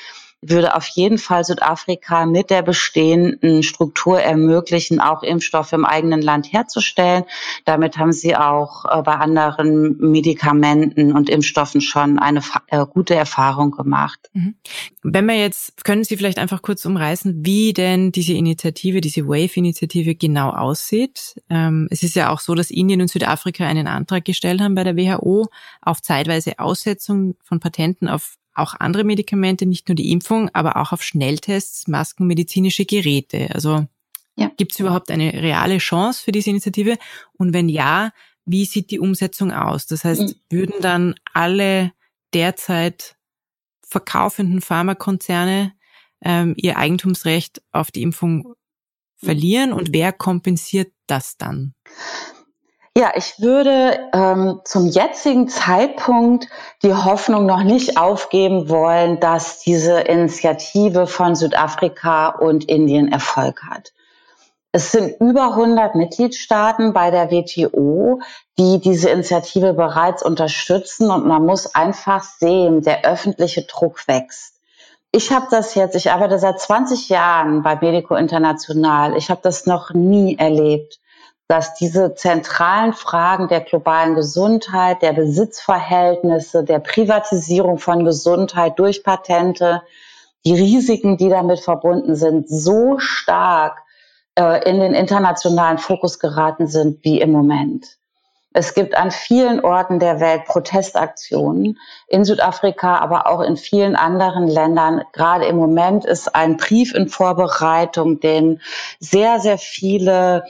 würde 0.50 0.76
auf 0.76 0.88
jeden 0.88 1.18
Fall 1.18 1.44
Südafrika 1.44 2.26
mit 2.26 2.50
der 2.50 2.62
bestehenden 2.62 3.64
Struktur 3.64 4.20
ermöglichen, 4.20 5.00
auch 5.00 5.24
Impfstoffe 5.24 5.74
im 5.74 5.86
eigenen 5.86 6.22
Land 6.22 6.52
herzustellen. 6.52 7.24
Damit 7.66 7.98
haben 7.98 8.12
sie 8.12 8.36
auch 8.36 8.86
äh, 8.86 9.02
bei 9.02 9.16
anderen 9.16 9.98
Medikamenten 9.98 11.12
und 11.12 11.30
Impfstoffen 11.30 11.82
schon 11.82 12.20
eine 12.20 12.42
äh, 12.68 12.86
gute 12.86 13.16
Erfahrung 13.16 13.72
gemacht. 13.72 14.20
Mhm. 14.34 14.56
Wenn 15.04 15.26
wir 15.26 15.36
jetzt, 15.36 15.84
können 15.86 16.04
Sie 16.04 16.18
vielleicht 16.18 16.40
einfach 16.40 16.62
kurz 16.62 16.86
umreißen, 16.86 17.46
wie 17.46 17.74
denn 17.74 18.12
diese 18.12 18.34
Initiative, 18.34 19.02
diese 19.02 19.28
WAVE-Initiative 19.28 20.16
genau 20.16 20.50
aussieht? 20.50 21.42
Ähm, 21.50 21.88
es 21.90 22.04
ist 22.04 22.16
ja 22.16 22.32
auch 22.32 22.40
so, 22.40 22.56
dass 22.56 22.72
Indien 22.72 23.02
und 23.02 23.10
Südafrika 23.10 23.66
einen 23.66 23.88
Antrag 23.88 24.26
gestellt 24.26 24.62
haben 24.62 24.76
bei 24.76 24.84
der 24.84 24.98
WHO 24.98 25.48
auf 25.82 26.02
zeitweise 26.02 26.60
Aussetzung 26.60 27.36
von 27.44 27.60
Patenten 27.60 28.08
auf 28.08 28.36
auch 28.58 28.74
andere 28.80 29.04
Medikamente, 29.04 29.66
nicht 29.66 29.88
nur 29.88 29.96
die 29.96 30.12
Impfung, 30.12 30.50
aber 30.54 30.78
auch 30.78 30.92
auf 30.92 31.04
Schnelltests, 31.04 31.88
Masken, 31.88 32.28
medizinische 32.28 32.86
Geräte. 32.86 33.50
Also 33.54 33.88
ja. 34.36 34.52
gibt 34.58 34.74
es 34.74 34.80
überhaupt 34.80 35.12
eine 35.12 35.34
reale 35.34 35.78
Chance 35.78 36.24
für 36.24 36.32
diese 36.32 36.50
Initiative? 36.50 36.98
Und 37.38 37.54
wenn 37.54 37.70
ja, 37.70 38.12
wie 38.46 38.66
sieht 38.66 38.92
die 38.92 39.00
Umsetzung 39.00 39.52
aus? 39.52 39.88
Das 39.88 40.04
heißt, 40.04 40.22
mhm. 40.22 40.36
würden 40.50 40.76
dann 40.82 41.16
alle 41.34 41.92
derzeit 42.34 43.16
verkaufenden 43.82 44.62
Pharmakonzerne 44.62 45.74
ähm, 46.22 46.54
ihr 46.58 46.78
Eigentumsrecht 46.78 47.62
auf 47.72 47.92
die 47.92 48.02
Impfung 48.02 48.54
verlieren 49.16 49.74
und 49.74 49.94
wer 49.94 50.14
kompensiert 50.14 50.92
das 51.08 51.38
dann? 51.38 51.74
Ja, 52.98 53.12
ich 53.14 53.40
würde 53.40 54.10
ähm, 54.12 54.62
zum 54.64 54.88
jetzigen 54.88 55.48
Zeitpunkt 55.48 56.48
die 56.82 56.96
Hoffnung 56.96 57.46
noch 57.46 57.62
nicht 57.62 57.96
aufgeben 57.96 58.70
wollen, 58.70 59.20
dass 59.20 59.60
diese 59.60 60.00
Initiative 60.00 61.06
von 61.06 61.36
Südafrika 61.36 62.30
und 62.30 62.64
Indien 62.64 63.12
Erfolg 63.12 63.62
hat. 63.70 63.94
Es 64.72 64.92
sind 64.92 65.22
über 65.22 65.52
100 65.52 65.94
Mitgliedstaaten 65.94 66.92
bei 66.92 67.12
der 67.12 67.30
WTO, 67.30 68.20
die 68.58 68.82
diese 68.82 69.12
Initiative 69.12 69.74
bereits 69.74 70.24
unterstützen 70.24 71.12
und 71.12 71.28
man 71.28 71.46
muss 71.46 71.76
einfach 71.76 72.24
sehen, 72.24 72.82
der 72.82 73.06
öffentliche 73.06 73.62
Druck 73.62 74.08
wächst. 74.08 74.56
Ich 75.12 75.32
habe 75.32 75.46
das 75.52 75.76
jetzt, 75.76 75.96
ich 75.96 76.10
arbeite 76.10 76.40
seit 76.40 76.60
20 76.60 77.10
Jahren 77.10 77.62
bei 77.62 77.76
Medico 77.76 78.16
International. 78.16 79.16
Ich 79.16 79.30
habe 79.30 79.42
das 79.44 79.68
noch 79.68 79.94
nie 79.94 80.36
erlebt 80.40 81.00
dass 81.48 81.76
diese 81.76 82.14
zentralen 82.14 82.94
Fragen 82.94 83.48
der 83.48 83.62
globalen 83.62 84.16
Gesundheit, 84.16 85.02
der 85.02 85.14
Besitzverhältnisse, 85.14 86.64
der 86.64 86.80
Privatisierung 86.80 87.80
von 87.80 88.04
Gesundheit 88.04 88.78
durch 88.78 89.04
Patente, 89.04 89.82
die 90.46 90.56
Risiken, 90.56 91.18
die 91.18 91.30
damit 91.30 91.60
verbunden 91.60 92.16
sind, 92.16 92.50
so 92.50 93.00
stark 93.00 93.82
äh, 94.36 94.70
in 94.70 94.80
den 94.80 94.94
internationalen 94.94 95.78
Fokus 95.78 96.20
geraten 96.20 96.68
sind 96.68 97.04
wie 97.04 97.22
im 97.22 97.32
Moment. 97.32 97.98
Es 98.54 98.74
gibt 98.74 98.96
an 98.96 99.12
vielen 99.12 99.60
Orten 99.64 100.00
der 100.00 100.20
Welt 100.20 100.46
Protestaktionen, 100.46 101.78
in 102.08 102.26
Südafrika, 102.26 102.98
aber 102.98 103.28
auch 103.28 103.42
in 103.42 103.56
vielen 103.56 103.96
anderen 103.96 104.48
Ländern. 104.48 105.04
Gerade 105.14 105.46
im 105.46 105.58
Moment 105.58 106.06
ist 106.06 106.34
ein 106.34 106.58
Brief 106.58 106.96
in 106.96 107.08
Vorbereitung, 107.08 108.20
den 108.20 108.60
sehr, 109.00 109.40
sehr 109.40 109.60
viele 109.60 110.44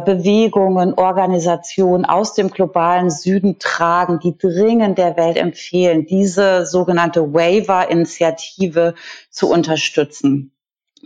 Bewegungen, 0.00 0.94
Organisationen 0.94 2.04
aus 2.04 2.34
dem 2.34 2.50
globalen 2.50 3.10
Süden 3.10 3.58
tragen, 3.58 4.18
die 4.18 4.36
dringend 4.36 4.98
der 4.98 5.16
Welt 5.16 5.36
empfehlen, 5.36 6.06
diese 6.06 6.66
sogenannte 6.66 7.32
Waiver-Initiative 7.32 8.94
zu 9.30 9.48
unterstützen. 9.48 10.52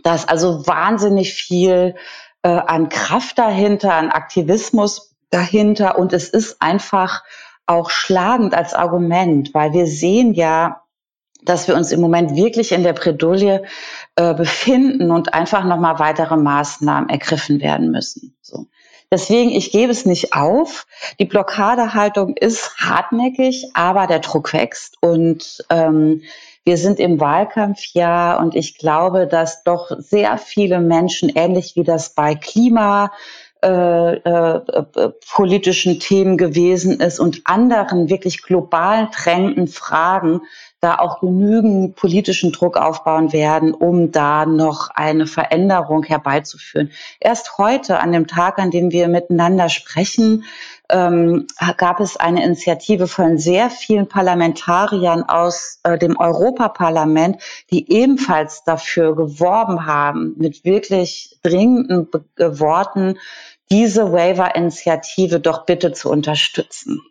Da 0.03 0.15
ist 0.15 0.29
also 0.29 0.65
wahnsinnig 0.65 1.33
viel 1.33 1.95
äh, 2.41 2.49
an 2.49 2.89
Kraft 2.89 3.37
dahinter, 3.37 3.93
an 3.93 4.09
Aktivismus 4.09 5.15
dahinter 5.29 5.99
und 5.99 6.11
es 6.11 6.27
ist 6.29 6.61
einfach 6.61 7.23
auch 7.67 7.89
schlagend 7.89 8.55
als 8.55 8.73
Argument, 8.73 9.53
weil 9.53 9.73
wir 9.73 9.85
sehen 9.85 10.33
ja, 10.33 10.81
dass 11.43 11.67
wir 11.67 11.75
uns 11.75 11.91
im 11.91 12.01
Moment 12.01 12.35
wirklich 12.35 12.71
in 12.71 12.83
der 12.83 12.93
Bredouille 12.93 13.63
äh, 14.15 14.33
befinden 14.33 15.11
und 15.11 15.33
einfach 15.33 15.63
nochmal 15.63 15.99
weitere 15.99 16.37
Maßnahmen 16.37 17.09
ergriffen 17.09 17.61
werden 17.61 17.91
müssen. 17.91 18.35
So. 18.41 18.67
Deswegen, 19.11 19.51
ich 19.51 19.71
gebe 19.71 19.91
es 19.91 20.05
nicht 20.05 20.33
auf. 20.33 20.85
Die 21.19 21.25
Blockadehaltung 21.25 22.37
ist 22.37 22.77
hartnäckig, 22.77 23.69
aber 23.73 24.07
der 24.07 24.19
Druck 24.19 24.53
wächst 24.53 24.97
und 25.01 25.65
ähm, 25.69 26.21
wir 26.63 26.77
sind 26.77 26.99
im 26.99 27.19
Wahlkampfjahr 27.19 28.39
und 28.39 28.55
ich 28.55 28.77
glaube, 28.77 29.27
dass 29.27 29.63
doch 29.63 29.91
sehr 29.97 30.37
viele 30.37 30.79
Menschen, 30.79 31.29
ähnlich 31.29 31.75
wie 31.75 31.83
das 31.83 32.13
bei 32.13 32.35
Klima, 32.35 33.11
äh, 33.63 34.13
äh, 34.15 34.61
politischen 35.31 35.99
Themen 35.99 36.37
gewesen 36.37 36.99
ist 36.99 37.19
und 37.19 37.41
anderen 37.45 38.09
wirklich 38.09 38.43
global 38.43 39.09
drängenden 39.11 39.67
Fragen 39.67 40.41
da 40.81 40.97
auch 40.97 41.19
genügend 41.19 41.95
politischen 41.95 42.51
Druck 42.51 42.75
aufbauen 42.75 43.31
werden, 43.31 43.73
um 43.73 44.11
da 44.11 44.47
noch 44.47 44.89
eine 44.89 45.27
Veränderung 45.27 46.03
herbeizuführen. 46.03 46.91
Erst 47.19 47.59
heute, 47.59 47.99
an 47.99 48.11
dem 48.11 48.25
Tag, 48.25 48.57
an 48.57 48.71
dem 48.71 48.91
wir 48.91 49.07
miteinander 49.07 49.69
sprechen, 49.69 50.43
ähm, 50.89 51.45
gab 51.77 51.99
es 51.99 52.17
eine 52.17 52.43
Initiative 52.43 53.07
von 53.07 53.37
sehr 53.37 53.69
vielen 53.69 54.07
Parlamentariern 54.07 55.23
aus 55.23 55.79
äh, 55.83 55.99
dem 55.99 56.17
Europaparlament, 56.17 57.37
die 57.69 57.91
ebenfalls 57.91 58.63
dafür 58.63 59.15
geworben 59.15 59.85
haben, 59.85 60.33
mit 60.37 60.65
wirklich 60.65 61.37
dringenden 61.43 62.09
Be 62.09 62.25
Worten, 62.59 63.19
diese 63.69 64.11
Waiver-Initiative 64.11 65.39
doch 65.39 65.65
bitte 65.65 65.93
zu 65.93 66.09
unterstützen. 66.09 67.01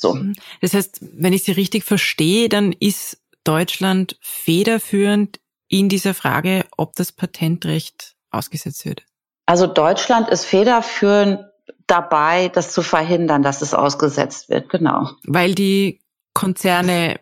So. 0.00 0.14
Mhm. 0.14 0.34
Das 0.60 0.74
heißt, 0.74 1.00
wenn 1.00 1.32
ich 1.32 1.44
Sie 1.44 1.52
richtig 1.52 1.84
verstehe, 1.84 2.48
dann 2.48 2.72
ist 2.72 3.18
Deutschland 3.44 4.16
federführend 4.20 5.40
in 5.68 5.88
dieser 5.88 6.14
Frage, 6.14 6.64
ob 6.76 6.94
das 6.96 7.12
Patentrecht 7.12 8.14
ausgesetzt 8.30 8.84
wird. 8.84 9.04
Also 9.46 9.66
Deutschland 9.66 10.28
ist 10.28 10.44
federführend 10.44 11.40
dabei, 11.86 12.48
das 12.48 12.72
zu 12.72 12.82
verhindern, 12.82 13.42
dass 13.42 13.62
es 13.62 13.74
ausgesetzt 13.74 14.48
wird, 14.48 14.68
genau. 14.68 15.10
Weil 15.24 15.54
die 15.54 16.00
Konzerne 16.34 17.18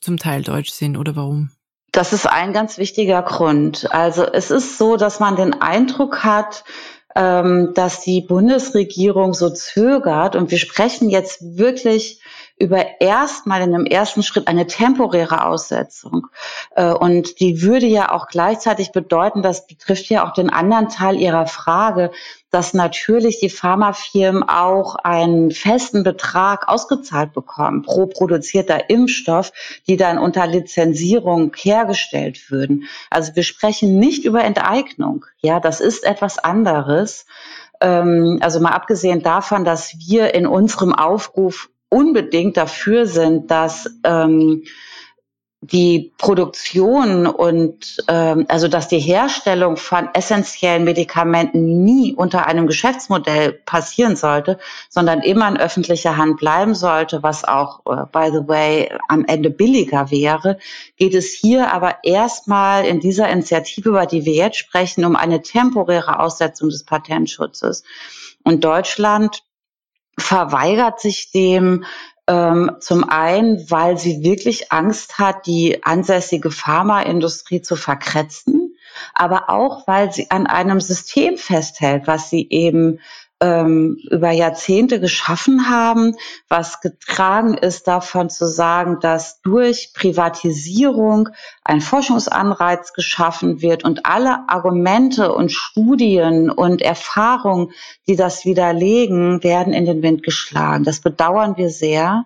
zum 0.00 0.16
Teil 0.16 0.42
deutsch 0.42 0.70
sind 0.70 0.96
oder 0.96 1.14
warum? 1.16 1.50
Das 1.92 2.12
ist 2.12 2.26
ein 2.26 2.52
ganz 2.52 2.78
wichtiger 2.78 3.22
Grund. 3.22 3.92
Also 3.92 4.24
es 4.24 4.50
ist 4.50 4.78
so, 4.78 4.96
dass 4.96 5.20
man 5.20 5.36
den 5.36 5.60
Eindruck 5.60 6.24
hat, 6.24 6.64
ähm, 7.18 7.74
dass 7.74 8.00
die 8.00 8.20
Bundesregierung 8.20 9.34
so 9.34 9.50
zögert. 9.50 10.36
Und 10.36 10.52
wir 10.52 10.58
sprechen 10.58 11.10
jetzt 11.10 11.58
wirklich 11.58 12.20
über 12.58 13.00
erstmal 13.00 13.62
in 13.62 13.74
einem 13.74 13.86
ersten 13.86 14.22
Schritt 14.22 14.48
eine 14.48 14.66
temporäre 14.66 15.44
Aussetzung. 15.44 16.26
Äh, 16.74 16.92
und 16.92 17.40
die 17.40 17.62
würde 17.62 17.86
ja 17.86 18.10
auch 18.12 18.26
gleichzeitig 18.26 18.92
bedeuten, 18.92 19.42
das 19.42 19.66
betrifft 19.66 20.08
ja 20.08 20.26
auch 20.26 20.32
den 20.32 20.50
anderen 20.50 20.88
Teil 20.88 21.16
Ihrer 21.16 21.46
Frage, 21.46 22.10
dass 22.50 22.74
natürlich 22.74 23.40
die 23.40 23.50
Pharmafirmen 23.50 24.42
auch 24.42 24.96
einen 24.96 25.50
festen 25.50 26.02
Betrag 26.02 26.68
ausgezahlt 26.68 27.32
bekommen 27.32 27.82
pro 27.82 28.06
produzierter 28.06 28.88
Impfstoff, 28.90 29.52
die 29.86 29.96
dann 29.96 30.18
unter 30.18 30.46
Lizenzierung 30.46 31.54
hergestellt 31.56 32.50
würden. 32.50 32.84
Also 33.10 33.36
wir 33.36 33.42
sprechen 33.42 33.98
nicht 33.98 34.24
über 34.24 34.42
Enteignung. 34.42 35.26
Ja, 35.40 35.60
das 35.60 35.80
ist 35.80 36.04
etwas 36.04 36.38
anderes. 36.38 37.26
ähm, 37.80 38.38
also 38.40 38.60
mal 38.60 38.72
abgesehen 38.72 39.22
davon, 39.22 39.64
dass 39.64 39.94
wir 39.98 40.34
in 40.34 40.46
unserem 40.46 40.92
Aufruf 40.94 41.70
unbedingt 41.90 42.56
dafür 42.56 43.06
sind, 43.06 43.50
dass 43.50 43.88
ähm, 44.04 44.64
die 45.60 46.12
Produktion 46.18 47.26
und 47.26 47.96
ähm, 48.06 48.46
also 48.48 48.68
dass 48.68 48.86
die 48.86 49.00
Herstellung 49.00 49.76
von 49.76 50.08
essentiellen 50.14 50.84
Medikamenten 50.84 51.82
nie 51.82 52.14
unter 52.14 52.46
einem 52.46 52.68
Geschäftsmodell 52.68 53.54
passieren 53.64 54.14
sollte, 54.14 54.58
sondern 54.88 55.20
immer 55.20 55.48
in 55.48 55.56
öffentlicher 55.56 56.16
Hand 56.16 56.36
bleiben 56.36 56.76
sollte, 56.76 57.24
was 57.24 57.44
auch, 57.44 57.80
äh, 57.86 58.04
by 58.12 58.30
the 58.32 58.46
way, 58.46 58.88
am 59.08 59.24
Ende 59.24 59.50
billiger 59.50 60.12
wäre, 60.12 60.58
geht 60.96 61.14
es 61.14 61.32
hier 61.32 61.72
aber 61.72 62.04
erstmal 62.04 62.84
in 62.84 63.00
dieser 63.00 63.28
Initiative, 63.28 63.88
über 63.88 64.06
die 64.06 64.24
wir 64.24 64.34
jetzt 64.34 64.58
sprechen, 64.58 65.04
um 65.04 65.16
eine 65.16 65.42
temporäre 65.42 66.20
Aussetzung 66.20 66.68
des 66.68 66.84
Patentschutzes. 66.84 67.82
Und 68.44 68.62
Deutschland 68.62 69.42
verweigert 70.18 71.00
sich 71.00 71.30
dem 71.30 71.84
ähm, 72.26 72.72
zum 72.80 73.08
einen, 73.08 73.70
weil 73.70 73.96
sie 73.98 74.22
wirklich 74.22 74.70
Angst 74.70 75.18
hat, 75.18 75.46
die 75.46 75.82
ansässige 75.84 76.50
Pharmaindustrie 76.50 77.62
zu 77.62 77.74
verkretzen, 77.74 78.76
aber 79.14 79.48
auch, 79.48 79.86
weil 79.86 80.12
sie 80.12 80.30
an 80.30 80.46
einem 80.46 80.80
System 80.80 81.38
festhält, 81.38 82.06
was 82.06 82.30
sie 82.30 82.46
eben 82.50 83.00
ähm, 83.40 83.98
über 84.10 84.30
Jahrzehnte 84.30 85.00
geschaffen 85.00 85.70
haben, 85.70 86.16
was 86.48 86.80
getragen 86.80 87.54
ist 87.54 87.86
davon 87.86 88.30
zu 88.30 88.46
sagen, 88.46 88.98
dass 89.00 89.40
durch 89.42 89.92
Privatisierung 89.94 91.28
ein 91.64 91.80
Forschungsanreiz 91.80 92.92
geschaffen 92.92 93.62
wird 93.62 93.84
und 93.84 94.06
alle 94.06 94.48
Argumente 94.48 95.32
und 95.32 95.52
Studien 95.52 96.50
und 96.50 96.82
Erfahrungen, 96.82 97.72
die 98.08 98.16
das 98.16 98.44
widerlegen, 98.44 99.42
werden 99.44 99.72
in 99.72 99.84
den 99.84 100.02
Wind 100.02 100.22
geschlagen. 100.22 100.84
Das 100.84 101.00
bedauern 101.00 101.56
wir 101.56 101.70
sehr 101.70 102.24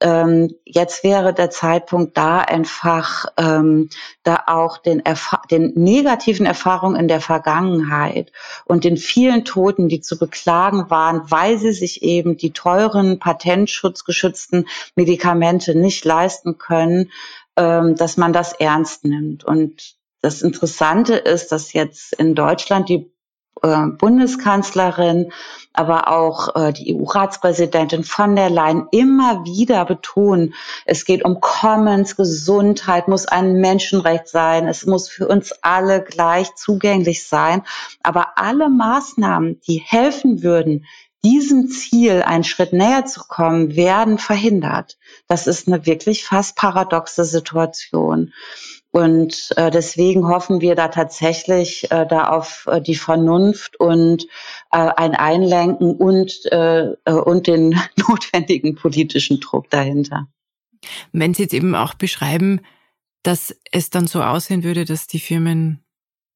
ähm, 0.00 0.54
jetzt 0.64 1.04
wäre 1.04 1.32
der 1.32 1.50
Zeitpunkt 1.50 2.16
da 2.16 2.38
einfach 2.38 3.26
ähm, 3.36 3.88
da 4.22 4.44
auch 4.46 4.78
den, 4.78 5.02
den 5.50 5.72
negativen 5.76 6.46
Erfahrungen 6.46 6.98
in 6.98 7.08
der 7.08 7.20
Vergangenheit 7.20 8.32
und 8.64 8.84
den 8.84 8.96
vielen 8.96 9.44
Toten, 9.44 9.88
die 9.88 10.00
zu 10.00 10.18
beklagen 10.18 10.90
waren, 10.90 11.30
weil 11.30 11.58
sie 11.58 11.72
sich 11.72 12.02
eben 12.02 12.36
die 12.36 12.52
teuren 12.52 13.18
patentschutzgeschützten 13.18 14.66
Medikamente 14.96 15.74
nicht 15.74 16.04
leisten 16.04 16.58
können, 16.58 17.10
ähm, 17.56 17.94
dass 17.96 18.16
man 18.16 18.32
das 18.32 18.52
ernst 18.52 19.04
nimmt. 19.04 19.44
Und 19.44 19.96
das 20.20 20.42
Interessante 20.42 21.14
ist, 21.14 21.52
dass 21.52 21.72
jetzt 21.72 22.14
in 22.14 22.34
Deutschland 22.34 22.88
die 22.88 23.13
äh, 23.62 23.86
Bundeskanzlerin, 23.86 25.32
aber 25.72 26.08
auch 26.08 26.54
äh, 26.54 26.72
die 26.72 26.94
EU-Ratspräsidentin 26.94 28.04
von 28.04 28.36
der 28.36 28.50
Leyen 28.50 28.86
immer 28.90 29.44
wieder 29.44 29.84
betonen, 29.84 30.54
es 30.84 31.04
geht 31.04 31.24
um 31.24 31.40
Commons, 31.40 32.16
Gesundheit 32.16 33.08
muss 33.08 33.26
ein 33.26 33.60
Menschenrecht 33.60 34.28
sein, 34.28 34.68
es 34.68 34.86
muss 34.86 35.08
für 35.08 35.28
uns 35.28 35.52
alle 35.62 36.02
gleich 36.02 36.54
zugänglich 36.54 37.26
sein. 37.26 37.62
Aber 38.02 38.38
alle 38.38 38.68
Maßnahmen, 38.68 39.60
die 39.66 39.78
helfen 39.78 40.42
würden, 40.42 40.84
diesem 41.24 41.68
Ziel 41.68 42.22
einen 42.22 42.44
Schritt 42.44 42.72
näher 42.72 43.06
zu 43.06 43.22
kommen, 43.26 43.74
werden 43.74 44.18
verhindert. 44.18 44.98
Das 45.26 45.46
ist 45.46 45.66
eine 45.66 45.86
wirklich 45.86 46.24
fast 46.24 46.56
paradoxe 46.56 47.24
Situation. 47.24 48.32
Und 48.90 49.48
äh, 49.56 49.72
deswegen 49.72 50.28
hoffen 50.28 50.60
wir 50.60 50.76
da 50.76 50.86
tatsächlich 50.86 51.90
äh, 51.90 52.06
da 52.06 52.28
auf 52.28 52.68
äh, 52.70 52.80
die 52.80 52.94
Vernunft 52.94 53.80
und 53.80 54.22
äh, 54.70 54.76
ein 54.78 55.16
Einlenken 55.16 55.96
und, 55.96 56.32
äh, 56.52 56.92
äh, 57.04 57.12
und 57.12 57.48
den 57.48 57.80
notwendigen 57.96 58.76
politischen 58.76 59.40
Druck 59.40 59.68
dahinter. 59.70 60.28
Wenn 61.10 61.34
Sie 61.34 61.42
jetzt 61.42 61.54
eben 61.54 61.74
auch 61.74 61.94
beschreiben, 61.94 62.60
dass 63.24 63.56
es 63.72 63.90
dann 63.90 64.06
so 64.06 64.22
aussehen 64.22 64.62
würde, 64.62 64.84
dass 64.84 65.08
die 65.08 65.18
Firmen 65.18 65.82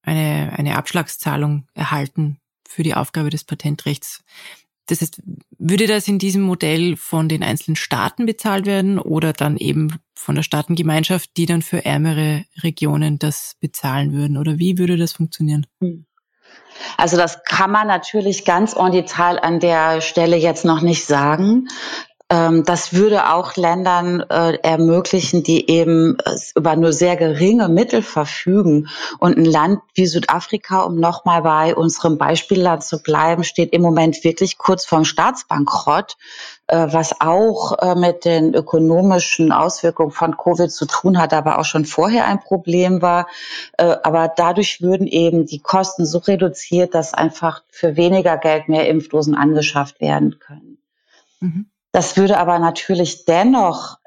eine, 0.03 0.53
eine 0.57 0.77
Abschlagszahlung 0.77 1.69
erhalten 1.75 2.39
für 2.69 2.83
die 2.83 2.95
Aufgabe 2.95 3.31
des 3.31 3.45
Patentrechts. 3.45 4.25
Das 4.89 5.01
heißt, 5.01 5.23
würde 5.59 5.87
das 5.87 6.09
in 6.09 6.19
diesem 6.19 6.43
Modell 6.43 6.97
von 6.97 7.29
den 7.29 7.43
einzelnen 7.43 7.77
Staaten 7.77 8.27
bezahlt 8.27 8.67
werden 8.67 8.99
oder 8.99 9.33
dann 9.33 9.57
eben 9.57 9.99
von 10.15 10.35
der 10.35 10.43
Staatengemeinschaft, 10.43 11.31
die 11.37 11.47
dann 11.47 11.63
für 11.63 11.85
ärmere 11.85 12.45
Regionen 12.63 13.19
das 13.19 13.57
bezahlen 13.61 14.13
würden? 14.13 14.37
Oder 14.37 14.59
wie 14.59 14.79
würde 14.79 14.97
das 14.97 15.13
funktionieren? 15.13 15.67
Hm. 15.81 16.07
Also 16.97 17.17
das 17.17 17.45
kann 17.45 17.71
man 17.71 17.87
natürlich 17.87 18.45
ganz 18.45 18.75
en 18.75 19.39
an 19.39 19.61
der 19.61 20.01
Stelle 20.01 20.37
jetzt 20.37 20.65
noch 20.65 20.81
nicht 20.81 21.05
sagen. 21.05 21.69
Ähm, 22.31 22.65
das 22.65 22.93
würde 22.93 23.33
auch 23.33 23.57
Ländern 23.57 24.21
äh, 24.21 24.59
ermöglichen, 24.63 25.43
die 25.43 25.71
eben 25.71 26.19
äh, 26.19 26.37
über 26.55 26.77
nur 26.77 26.93
sehr 26.93 27.17
geringe 27.17 27.69
Mittel 27.69 28.03
verfügen. 28.03 28.89
Und 29.19 29.39
ein 29.39 29.47
Land 29.47 29.81
wie 29.95 30.05
Südafrika, 30.05 30.83
um 30.83 31.01
nochmal 31.01 31.41
bei 31.43 31.75
unserem 31.75 32.19
Beispielland 32.19 32.85
zu 32.85 33.03
bleiben, 33.03 33.45
steht 33.45 33.73
im 33.73 33.81
Moment 33.81 34.25
wirklich 34.25 34.59
kurz 34.59 34.85
vorm 34.85 35.07
Staatsbankrott, 35.07 36.19
äh, 36.67 36.89
was 36.91 37.19
auch 37.21 37.97
mit 37.97 38.27
den 38.27 38.55
ökonomischen 38.55 39.51
Auswirkungen 39.51 40.11
von 40.11 40.37
Covid 40.37 40.71
zu 40.71 40.85
tun 40.85 41.19
hat, 41.19 41.33
aber 41.33 41.59
auch 41.59 41.65
schon 41.65 41.87
vorher 41.87 42.27
ein 42.27 42.41
Problem 42.41 43.01
war. 43.01 43.27
Aber 43.77 44.31
dadurch 44.35 44.83
würden 44.83 45.07
eben 45.07 45.47
die 45.47 45.61
Kosten 45.61 46.05
so 46.05 46.19
reduziert, 46.19 46.95
dass 46.95 47.15
einfach 47.15 47.63
für 47.71 47.97
weniger 47.97 48.37
Geld 48.37 48.69
mehr 48.69 48.89
Impfdosen 48.89 49.35
angeschafft 49.35 50.01
werden 50.01 50.39
können. 50.39 50.79
Mhm. 51.41 51.67
Das 51.93 52.17
würde 52.17 52.39
aber 52.39 52.59
natürlich 52.59 53.25
dennoch 53.25 53.99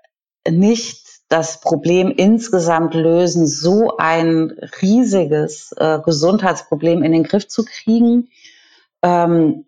nicht 0.49 1.01
das 1.31 1.61
Problem 1.61 2.11
insgesamt 2.11 2.93
lösen, 2.93 3.47
so 3.47 3.95
ein 3.97 4.53
riesiges 4.81 5.73
äh, 5.77 5.99
Gesundheitsproblem 6.03 7.03
in 7.03 7.13
den 7.13 7.23
Griff 7.23 7.47
zu 7.47 7.63
kriegen, 7.63 8.29
ähm, 9.01 9.65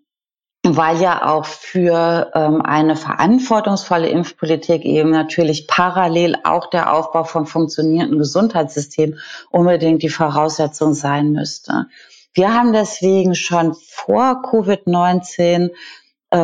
weil 0.66 1.00
ja 1.02 1.26
auch 1.26 1.46
für 1.46 2.32
ähm, 2.34 2.62
eine 2.62 2.96
verantwortungsvolle 2.96 4.10
Impfpolitik 4.10 4.84
eben 4.84 5.12
natürlich 5.12 5.68
parallel 5.68 6.36
auch 6.44 6.70
der 6.70 6.94
Aufbau 6.94 7.24
von 7.24 7.46
funktionierenden 7.46 8.18
Gesundheitssystemen 8.20 9.20
unbedingt 9.50 10.04
die 10.04 10.10
Voraussetzung 10.10 10.94
sein 10.94 11.32
müsste. 11.32 11.88
Wir 12.34 12.54
haben 12.54 12.74
deswegen 12.74 13.36
schon 13.36 13.74
vor 13.74 14.42
Covid-19 14.44 15.70
äh, 15.70 15.70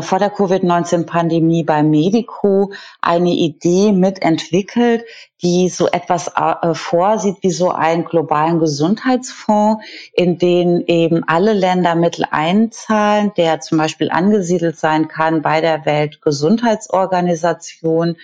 vor 0.02 0.20
der 0.20 0.30
Covid-19-Pandemie 0.30 1.64
bei 1.64 1.82
Medico 1.82 2.72
eine 3.02 3.32
Idee 3.32 3.92
mitentwickelt, 3.92 5.04
die 5.42 5.70
so 5.70 5.88
etwas 5.88 6.30
äh, 6.36 6.74
vorsieht 6.74 7.38
wie 7.42 7.52
so 7.52 7.72
einen 7.72 8.04
globalen 8.06 8.60
Gesundheitsfonds, 8.60 9.84
in 10.14 10.38
den 10.38 10.84
eben 10.86 11.24
alle 11.28 11.54
Länder 11.54 11.96
Mittel 11.96 12.26
einzahlen, 12.30 13.32
der 13.38 13.62
zum 13.62 13.78
Beispiel 13.78 14.12
angesiedelt 14.12 14.78
sein 14.78 15.08
kann 15.08 15.42
bei 15.42 15.62
der 15.62 15.86
Weltgesundheitsorganisation. 15.86 18.18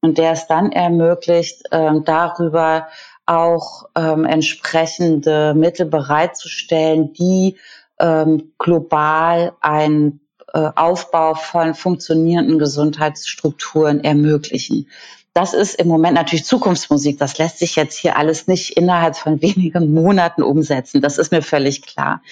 Und 0.00 0.16
der 0.18 0.32
es 0.32 0.46
dann 0.48 0.72
ermöglicht, 0.72 1.62
äh, 1.70 2.00
darüber 2.04 2.88
auch 3.24 3.84
ähm, 3.94 4.24
entsprechende 4.24 5.54
Mittel 5.54 5.86
bereitzustellen, 5.86 7.12
die 7.12 7.56
ähm, 8.00 8.52
global 8.58 9.52
ein 9.60 10.18
äh, 10.18 10.21
Aufbau 10.58 11.34
von 11.34 11.74
funktionierenden 11.74 12.58
Gesundheitsstrukturen 12.58 14.04
ermöglichen. 14.04 14.88
Das 15.34 15.54
ist 15.54 15.74
im 15.76 15.88
Moment 15.88 16.14
natürlich 16.14 16.44
Zukunftsmusik. 16.44 17.18
Das 17.18 17.38
lässt 17.38 17.58
sich 17.58 17.76
jetzt 17.76 17.96
hier 17.96 18.16
alles 18.16 18.46
nicht 18.46 18.76
innerhalb 18.76 19.16
von 19.16 19.40
wenigen 19.42 19.92
Monaten 19.92 20.42
umsetzen. 20.42 21.00
Das 21.00 21.18
ist 21.18 21.32
mir 21.32 21.42
völlig 21.42 21.82
klar. 21.82 22.22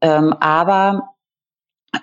Ähm, 0.00 0.32
aber 0.40 1.14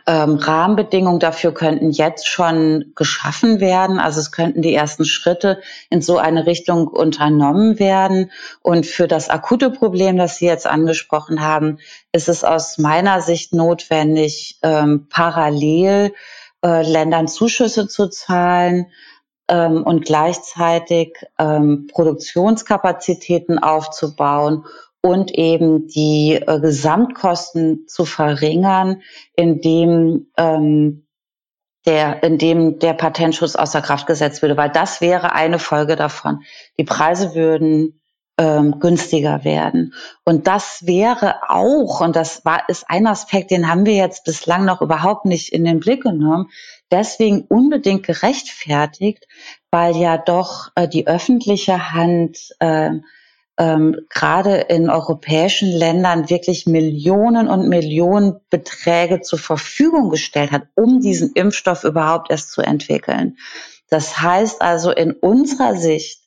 ähm, 0.08 0.36
Rahmenbedingungen 0.36 1.19
dafür 1.19 1.54
könnten 1.54 1.91
jetzt 1.91 2.28
schon 2.28 2.93
geschaffen 2.95 3.60
werden. 3.60 4.00
Also 4.00 4.19
es 4.19 4.32
könnten 4.32 4.62
die 4.62 4.74
ersten 4.74 5.06
Schritte 5.06 5.62
in 5.89 6.02
so 6.02 6.17
eine 6.17 6.48
Richtung 6.48 6.88
unternommen 6.88 7.78
werden. 7.78 8.32
Und 8.62 8.86
für 8.86 9.08
das 9.08 9.30
akute 9.30 9.69
Problem, 9.69 10.17
das 10.17 10.38
Sie 10.38 10.45
jetzt 10.45 10.65
angesprochen 10.67 11.41
haben, 11.41 11.78
ist 12.12 12.30
es 12.30 12.43
aus 12.43 12.78
meiner 12.78 13.21
Sicht 13.21 13.54
notwendig, 13.54 14.60
ähm, 14.63 15.08
parallel 15.10 16.13
äh, 16.63 16.82
Ländern 16.82 17.28
Zuschüsse 17.28 17.88
zu 17.88 18.10
zahlen 18.10 18.88
ähm, 19.48 19.84
und 19.84 20.06
gleichzeitig 20.06 21.15
ähm, 21.38 21.88
Produktionskapazitäten 21.91 23.60
aufzubauen 23.60 24.65
und 25.05 25.35
eben 25.35 25.87
die 25.87 26.33
äh, 26.33 26.59
Gesamtkosten 26.59 27.87
zu 27.87 28.05
verringern, 28.05 29.03
indem 29.35 30.31
ähm, 30.35 31.05
der, 31.85 32.23
indem 32.23 32.79
der 32.79 32.93
Patentschutz 32.93 33.55
außer 33.55 33.83
Kraft 33.83 34.07
gesetzt 34.07 34.41
würde, 34.41 34.57
weil 34.57 34.71
das 34.71 35.01
wäre 35.01 35.33
eine 35.33 35.59
Folge 35.59 35.95
davon. 35.95 36.39
Die 36.79 36.85
Preise 36.85 37.35
würden 37.35 38.01
ähm, 38.39 38.79
günstiger 38.79 39.43
werden. 39.43 39.93
Und 40.23 40.47
das 40.47 40.87
wäre 40.87 41.35
auch, 41.49 42.01
und 42.01 42.15
das 42.15 42.43
war, 42.43 42.67
ist 42.67 42.89
ein 42.89 43.05
Aspekt, 43.05 43.51
den 43.51 43.69
haben 43.69 43.85
wir 43.85 43.93
jetzt 43.93 44.23
bislang 44.23 44.65
noch 44.65 44.81
überhaupt 44.81 45.25
nicht 45.25 45.53
in 45.53 45.65
den 45.65 45.81
Blick 45.81 46.01
genommen, 46.01 46.49
deswegen 46.89 47.43
unbedingt 47.47 48.01
gerechtfertigt, 48.01 49.27
weil 49.69 49.95
ja 49.95 50.17
doch 50.17 50.71
äh, 50.73 50.87
die 50.87 51.05
öffentliche 51.05 51.91
Hand 51.93 52.55
äh, 52.57 52.89
ähm, 53.57 53.95
gerade 54.09 54.55
in 54.55 54.89
europäischen 54.89 55.69
Ländern 55.69 56.29
wirklich 56.29 56.65
Millionen 56.65 57.47
und 57.47 57.69
Millionen 57.69 58.35
Beträge 58.49 59.21
zur 59.21 59.39
Verfügung 59.39 60.09
gestellt 60.09 60.51
hat, 60.51 60.63
um 60.75 60.99
diesen 60.99 61.31
Impfstoff 61.33 61.83
überhaupt 61.83 62.31
erst 62.31 62.51
zu 62.51 62.61
entwickeln. 62.61 63.37
Das 63.89 64.21
heißt 64.21 64.61
also 64.61 64.91
in 64.91 65.13
unserer 65.13 65.75
Sicht 65.75 66.24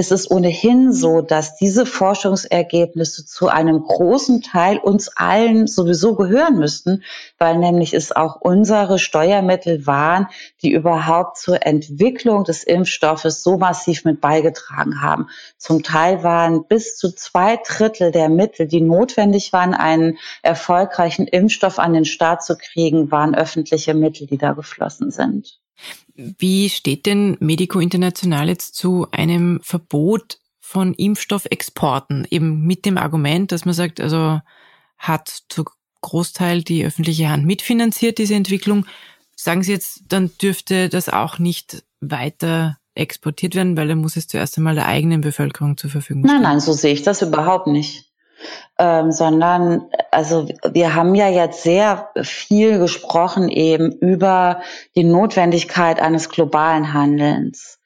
ist 0.00 0.12
es 0.12 0.30
ohnehin 0.30 0.94
so, 0.94 1.20
dass 1.20 1.56
diese 1.56 1.84
Forschungsergebnisse 1.84 3.26
zu 3.26 3.48
einem 3.48 3.82
großen 3.82 4.40
Teil 4.40 4.78
uns 4.78 5.14
allen 5.14 5.66
sowieso 5.66 6.14
gehören 6.14 6.58
müssten, 6.58 7.02
weil 7.36 7.58
nämlich 7.58 7.92
es 7.92 8.10
auch 8.10 8.36
unsere 8.40 8.98
Steuermittel 8.98 9.86
waren, 9.86 10.28
die 10.62 10.72
überhaupt 10.72 11.36
zur 11.36 11.66
Entwicklung 11.66 12.44
des 12.44 12.64
Impfstoffes 12.64 13.42
so 13.42 13.58
massiv 13.58 14.06
mit 14.06 14.22
beigetragen 14.22 15.02
haben. 15.02 15.26
Zum 15.58 15.82
Teil 15.82 16.22
waren 16.22 16.64
bis 16.66 16.96
zu 16.96 17.14
zwei 17.14 17.58
Drittel 17.58 18.10
der 18.10 18.30
Mittel, 18.30 18.68
die 18.68 18.80
notwendig 18.80 19.52
waren, 19.52 19.74
einen 19.74 20.16
erfolgreichen 20.40 21.26
Impfstoff 21.26 21.78
an 21.78 21.92
den 21.92 22.06
Start 22.06 22.42
zu 22.42 22.56
kriegen, 22.56 23.10
waren 23.10 23.34
öffentliche 23.34 23.92
Mittel, 23.92 24.26
die 24.26 24.38
da 24.38 24.52
geflossen 24.52 25.10
sind. 25.10 25.60
Wie 26.14 26.68
steht 26.68 27.06
denn 27.06 27.36
Medico 27.40 27.80
International 27.80 28.48
jetzt 28.48 28.74
zu 28.74 29.06
einem 29.10 29.60
Verbot 29.62 30.38
von 30.58 30.94
Impfstoffexporten? 30.94 32.26
Eben 32.30 32.66
mit 32.66 32.84
dem 32.84 32.98
Argument, 32.98 33.52
dass 33.52 33.64
man 33.64 33.74
sagt, 33.74 34.00
also 34.00 34.40
hat 34.98 35.42
zu 35.48 35.64
Großteil 36.02 36.62
die 36.62 36.84
öffentliche 36.84 37.28
Hand 37.28 37.46
mitfinanziert, 37.46 38.18
diese 38.18 38.34
Entwicklung. 38.34 38.86
Sagen 39.36 39.62
Sie 39.62 39.72
jetzt, 39.72 40.02
dann 40.08 40.30
dürfte 40.40 40.88
das 40.88 41.08
auch 41.08 41.38
nicht 41.38 41.82
weiter 42.00 42.78
exportiert 42.94 43.54
werden, 43.54 43.76
weil 43.76 43.88
dann 43.88 43.98
muss 43.98 44.16
es 44.16 44.26
zuerst 44.26 44.58
einmal 44.58 44.74
der 44.74 44.86
eigenen 44.86 45.20
Bevölkerung 45.20 45.76
zur 45.76 45.90
Verfügung 45.90 46.24
stehen. 46.24 46.34
Nein, 46.34 46.42
nein, 46.42 46.60
so 46.60 46.72
sehe 46.72 46.92
ich 46.92 47.02
das 47.02 47.22
überhaupt 47.22 47.66
nicht 47.66 48.09
ähm, 48.78 49.12
sondern 49.12 49.86
also 50.10 50.48
wir 50.72 50.94
haben 50.94 51.14
ja 51.14 51.28
jetzt 51.28 51.62
sehr 51.62 52.10
viel 52.22 52.78
gesprochen 52.78 53.48
eben 53.48 53.92
über 53.92 54.60
die 54.96 55.04
Notwendigkeit 55.04 56.00
eines 56.00 56.28
globalen 56.28 56.92
Handelns. 56.92 57.80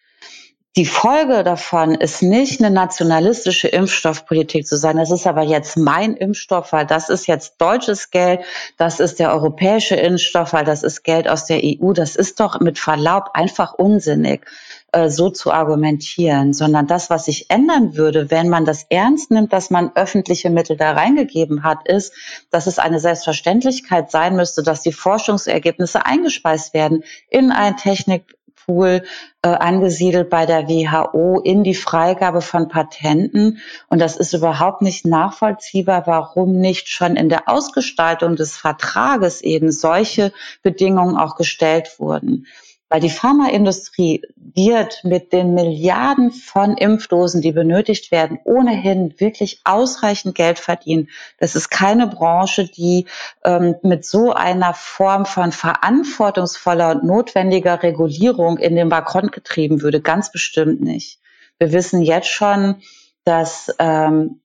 Die 0.76 0.86
Folge 0.86 1.44
davon 1.44 1.94
ist 1.94 2.20
nicht 2.20 2.60
eine 2.60 2.74
nationalistische 2.74 3.68
Impfstoffpolitik 3.68 4.66
zu 4.66 4.76
sein. 4.76 4.96
Das 4.96 5.12
ist 5.12 5.24
aber 5.24 5.42
jetzt 5.42 5.76
mein 5.76 6.16
Impfstoff, 6.16 6.72
weil 6.72 6.84
das 6.84 7.10
ist 7.10 7.28
jetzt 7.28 7.60
deutsches 7.60 8.10
Geld. 8.10 8.40
Das 8.76 8.98
ist 8.98 9.20
der 9.20 9.32
europäische 9.32 9.94
Impfstoff, 9.94 10.52
weil 10.52 10.64
das 10.64 10.82
ist 10.82 11.04
Geld 11.04 11.28
aus 11.28 11.46
der 11.46 11.60
EU. 11.62 11.92
Das 11.92 12.16
ist 12.16 12.40
doch 12.40 12.58
mit 12.58 12.80
Verlaub 12.80 13.30
einfach 13.34 13.74
unsinnig. 13.74 14.46
Äh, 14.94 15.10
so 15.10 15.28
zu 15.28 15.50
argumentieren, 15.50 16.52
sondern 16.52 16.86
das, 16.86 17.10
was 17.10 17.24
sich 17.24 17.50
ändern 17.50 17.96
würde, 17.96 18.30
wenn 18.30 18.48
man 18.48 18.64
das 18.64 18.86
ernst 18.90 19.32
nimmt, 19.32 19.52
dass 19.52 19.68
man 19.68 19.90
öffentliche 19.96 20.50
Mittel 20.50 20.76
da 20.76 20.92
reingegeben 20.92 21.64
hat, 21.64 21.88
ist, 21.88 22.12
dass 22.52 22.68
es 22.68 22.78
eine 22.78 23.00
Selbstverständlichkeit 23.00 24.12
sein 24.12 24.36
müsste, 24.36 24.62
dass 24.62 24.82
die 24.82 24.92
Forschungsergebnisse 24.92 26.06
eingespeist 26.06 26.74
werden 26.74 27.02
in 27.28 27.50
ein 27.50 27.76
Technikpool 27.76 29.02
äh, 29.42 29.48
angesiedelt 29.48 30.30
bei 30.30 30.46
der 30.46 30.68
WHO 30.68 31.40
in 31.40 31.64
die 31.64 31.74
Freigabe 31.74 32.40
von 32.40 32.68
Patenten. 32.68 33.58
Und 33.88 33.98
das 33.98 34.16
ist 34.16 34.32
überhaupt 34.32 34.80
nicht 34.80 35.04
nachvollziehbar, 35.04 36.06
warum 36.06 36.60
nicht 36.60 36.88
schon 36.88 37.16
in 37.16 37.28
der 37.28 37.48
Ausgestaltung 37.48 38.36
des 38.36 38.56
Vertrages 38.56 39.40
eben 39.40 39.72
solche 39.72 40.32
Bedingungen 40.62 41.16
auch 41.16 41.34
gestellt 41.34 41.98
wurden. 41.98 42.46
Weil 42.88 43.00
die 43.00 43.10
Pharmaindustrie 43.10 44.22
wird 44.36 45.02
mit 45.02 45.32
den 45.32 45.54
Milliarden 45.54 46.30
von 46.30 46.76
Impfdosen, 46.76 47.40
die 47.40 47.52
benötigt 47.52 48.12
werden, 48.12 48.38
ohnehin 48.44 49.18
wirklich 49.18 49.60
ausreichend 49.64 50.34
Geld 50.34 50.58
verdienen. 50.58 51.08
Das 51.38 51.56
ist 51.56 51.70
keine 51.70 52.06
Branche, 52.06 52.66
die 52.68 53.06
ähm, 53.42 53.74
mit 53.82 54.04
so 54.04 54.32
einer 54.32 54.74
Form 54.74 55.26
von 55.26 55.50
verantwortungsvoller 55.50 56.92
und 56.92 57.04
notwendiger 57.04 57.82
Regulierung 57.82 58.58
in 58.58 58.76
den 58.76 58.90
Bankrott 58.90 59.32
getrieben 59.32 59.82
würde. 59.82 60.00
Ganz 60.00 60.30
bestimmt 60.30 60.80
nicht. 60.80 61.18
Wir 61.58 61.72
wissen 61.72 62.02
jetzt 62.02 62.28
schon, 62.28 62.82
dass 63.24 63.74
ähm, 63.78 64.40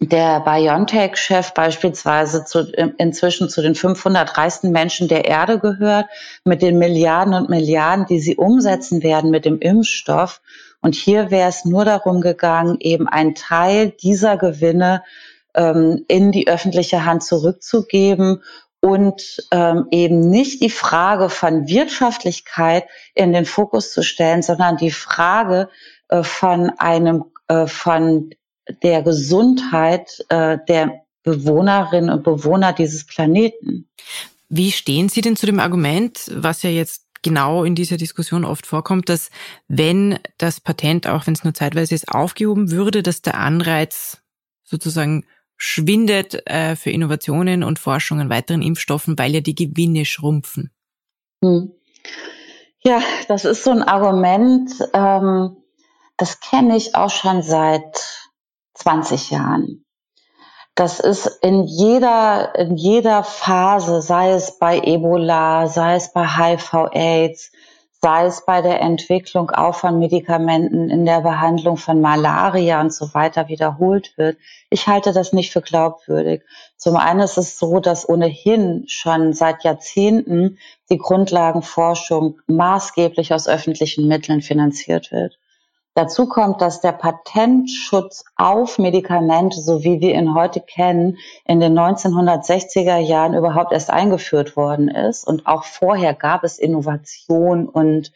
der 0.00 0.40
BioNTech-Chef 0.40 1.52
beispielsweise 1.52 2.44
zu, 2.44 2.72
inzwischen 2.96 3.50
zu 3.50 3.60
den 3.60 3.74
500 3.74 4.38
reichsten 4.38 4.70
Menschen 4.70 5.08
der 5.08 5.26
Erde 5.26 5.58
gehört, 5.58 6.06
mit 6.44 6.62
den 6.62 6.78
Milliarden 6.78 7.34
und 7.34 7.50
Milliarden, 7.50 8.06
die 8.06 8.18
sie 8.18 8.36
umsetzen 8.36 9.02
werden 9.02 9.30
mit 9.30 9.44
dem 9.44 9.58
Impfstoff. 9.58 10.40
Und 10.80 10.94
hier 10.94 11.30
wäre 11.30 11.50
es 11.50 11.66
nur 11.66 11.84
darum 11.84 12.22
gegangen, 12.22 12.78
eben 12.80 13.08
einen 13.08 13.34
Teil 13.34 13.90
dieser 13.90 14.38
Gewinne 14.38 15.04
ähm, 15.54 16.04
in 16.08 16.32
die 16.32 16.48
öffentliche 16.48 17.04
Hand 17.04 17.22
zurückzugeben 17.22 18.42
und 18.80 19.46
ähm, 19.50 19.88
eben 19.90 20.30
nicht 20.30 20.62
die 20.62 20.70
Frage 20.70 21.28
von 21.28 21.68
Wirtschaftlichkeit 21.68 22.84
in 23.14 23.34
den 23.34 23.44
Fokus 23.44 23.92
zu 23.92 24.02
stellen, 24.02 24.40
sondern 24.40 24.78
die 24.78 24.90
Frage 24.90 25.68
äh, 26.08 26.22
von 26.22 26.70
einem 26.78 27.24
äh, 27.48 27.66
von 27.66 28.30
der 28.82 29.02
Gesundheit 29.02 30.24
äh, 30.28 30.58
der 30.68 31.02
Bewohnerinnen 31.22 32.10
und 32.10 32.22
Bewohner 32.22 32.72
dieses 32.72 33.06
Planeten. 33.06 33.88
Wie 34.48 34.72
stehen 34.72 35.08
Sie 35.08 35.20
denn 35.20 35.36
zu 35.36 35.46
dem 35.46 35.60
Argument, 35.60 36.30
was 36.34 36.62
ja 36.62 36.70
jetzt 36.70 37.06
genau 37.22 37.64
in 37.64 37.74
dieser 37.74 37.96
Diskussion 37.96 38.44
oft 38.44 38.66
vorkommt, 38.66 39.08
dass 39.08 39.30
wenn 39.68 40.18
das 40.38 40.60
Patent, 40.60 41.06
auch 41.06 41.26
wenn 41.26 41.34
es 41.34 41.44
nur 41.44 41.54
zeitweise 41.54 41.94
ist, 41.94 42.08
aufgehoben 42.08 42.70
würde, 42.70 43.02
dass 43.02 43.22
der 43.22 43.38
Anreiz 43.38 44.22
sozusagen 44.64 45.26
schwindet 45.56 46.46
äh, 46.46 46.74
für 46.74 46.90
Innovationen 46.90 47.62
und 47.62 47.78
Forschung 47.78 48.20
an 48.20 48.30
weiteren 48.30 48.62
Impfstoffen, 48.62 49.18
weil 49.18 49.34
ja 49.34 49.40
die 49.40 49.54
Gewinne 49.54 50.06
schrumpfen. 50.06 50.70
Hm. 51.42 51.72
Ja, 52.82 53.02
das 53.28 53.44
ist 53.44 53.62
so 53.62 53.70
ein 53.70 53.82
Argument, 53.82 54.72
ähm, 54.94 55.56
das 56.16 56.40
kenne 56.40 56.76
ich 56.76 56.94
auch 56.94 57.10
schon 57.10 57.42
seit 57.42 58.19
20 58.80 59.30
Jahren. 59.30 59.84
Das 60.74 61.00
ist 61.00 61.26
in 61.42 61.64
jeder, 61.64 62.54
in 62.54 62.76
jeder 62.76 63.22
Phase, 63.22 64.00
sei 64.00 64.30
es 64.30 64.58
bei 64.58 64.78
Ebola, 64.78 65.66
sei 65.66 65.96
es 65.96 66.12
bei 66.12 66.26
HIV-Aids, 66.26 67.52
sei 68.00 68.24
es 68.24 68.46
bei 68.46 68.62
der 68.62 68.80
Entwicklung 68.80 69.50
auch 69.50 69.74
von 69.74 69.98
Medikamenten 69.98 70.88
in 70.88 71.04
der 71.04 71.20
Behandlung 71.20 71.76
von 71.76 72.00
Malaria 72.00 72.80
und 72.80 72.94
so 72.94 73.12
weiter 73.12 73.48
wiederholt 73.48 74.16
wird. 74.16 74.38
Ich 74.70 74.86
halte 74.86 75.12
das 75.12 75.34
nicht 75.34 75.52
für 75.52 75.60
glaubwürdig. 75.60 76.42
Zum 76.78 76.96
einen 76.96 77.20
ist 77.20 77.36
es 77.36 77.58
so, 77.58 77.78
dass 77.80 78.08
ohnehin 78.08 78.84
schon 78.88 79.34
seit 79.34 79.64
Jahrzehnten 79.64 80.58
die 80.90 80.96
Grundlagenforschung 80.98 82.38
maßgeblich 82.46 83.34
aus 83.34 83.48
öffentlichen 83.48 84.08
Mitteln 84.08 84.40
finanziert 84.40 85.12
wird. 85.12 85.38
Dazu 85.94 86.26
kommt, 86.26 86.60
dass 86.60 86.80
der 86.80 86.92
Patentschutz 86.92 88.24
auf 88.36 88.78
Medikamente, 88.78 89.60
so 89.60 89.82
wie 89.82 90.00
wir 90.00 90.14
ihn 90.14 90.34
heute 90.34 90.60
kennen, 90.60 91.18
in 91.44 91.58
den 91.58 91.76
1960er 91.76 92.98
Jahren 92.98 93.34
überhaupt 93.34 93.72
erst 93.72 93.90
eingeführt 93.90 94.56
worden 94.56 94.88
ist. 94.88 95.26
Und 95.26 95.46
auch 95.46 95.64
vorher 95.64 96.14
gab 96.14 96.44
es 96.44 96.58
Innovation 96.58 97.68
und 97.68 98.12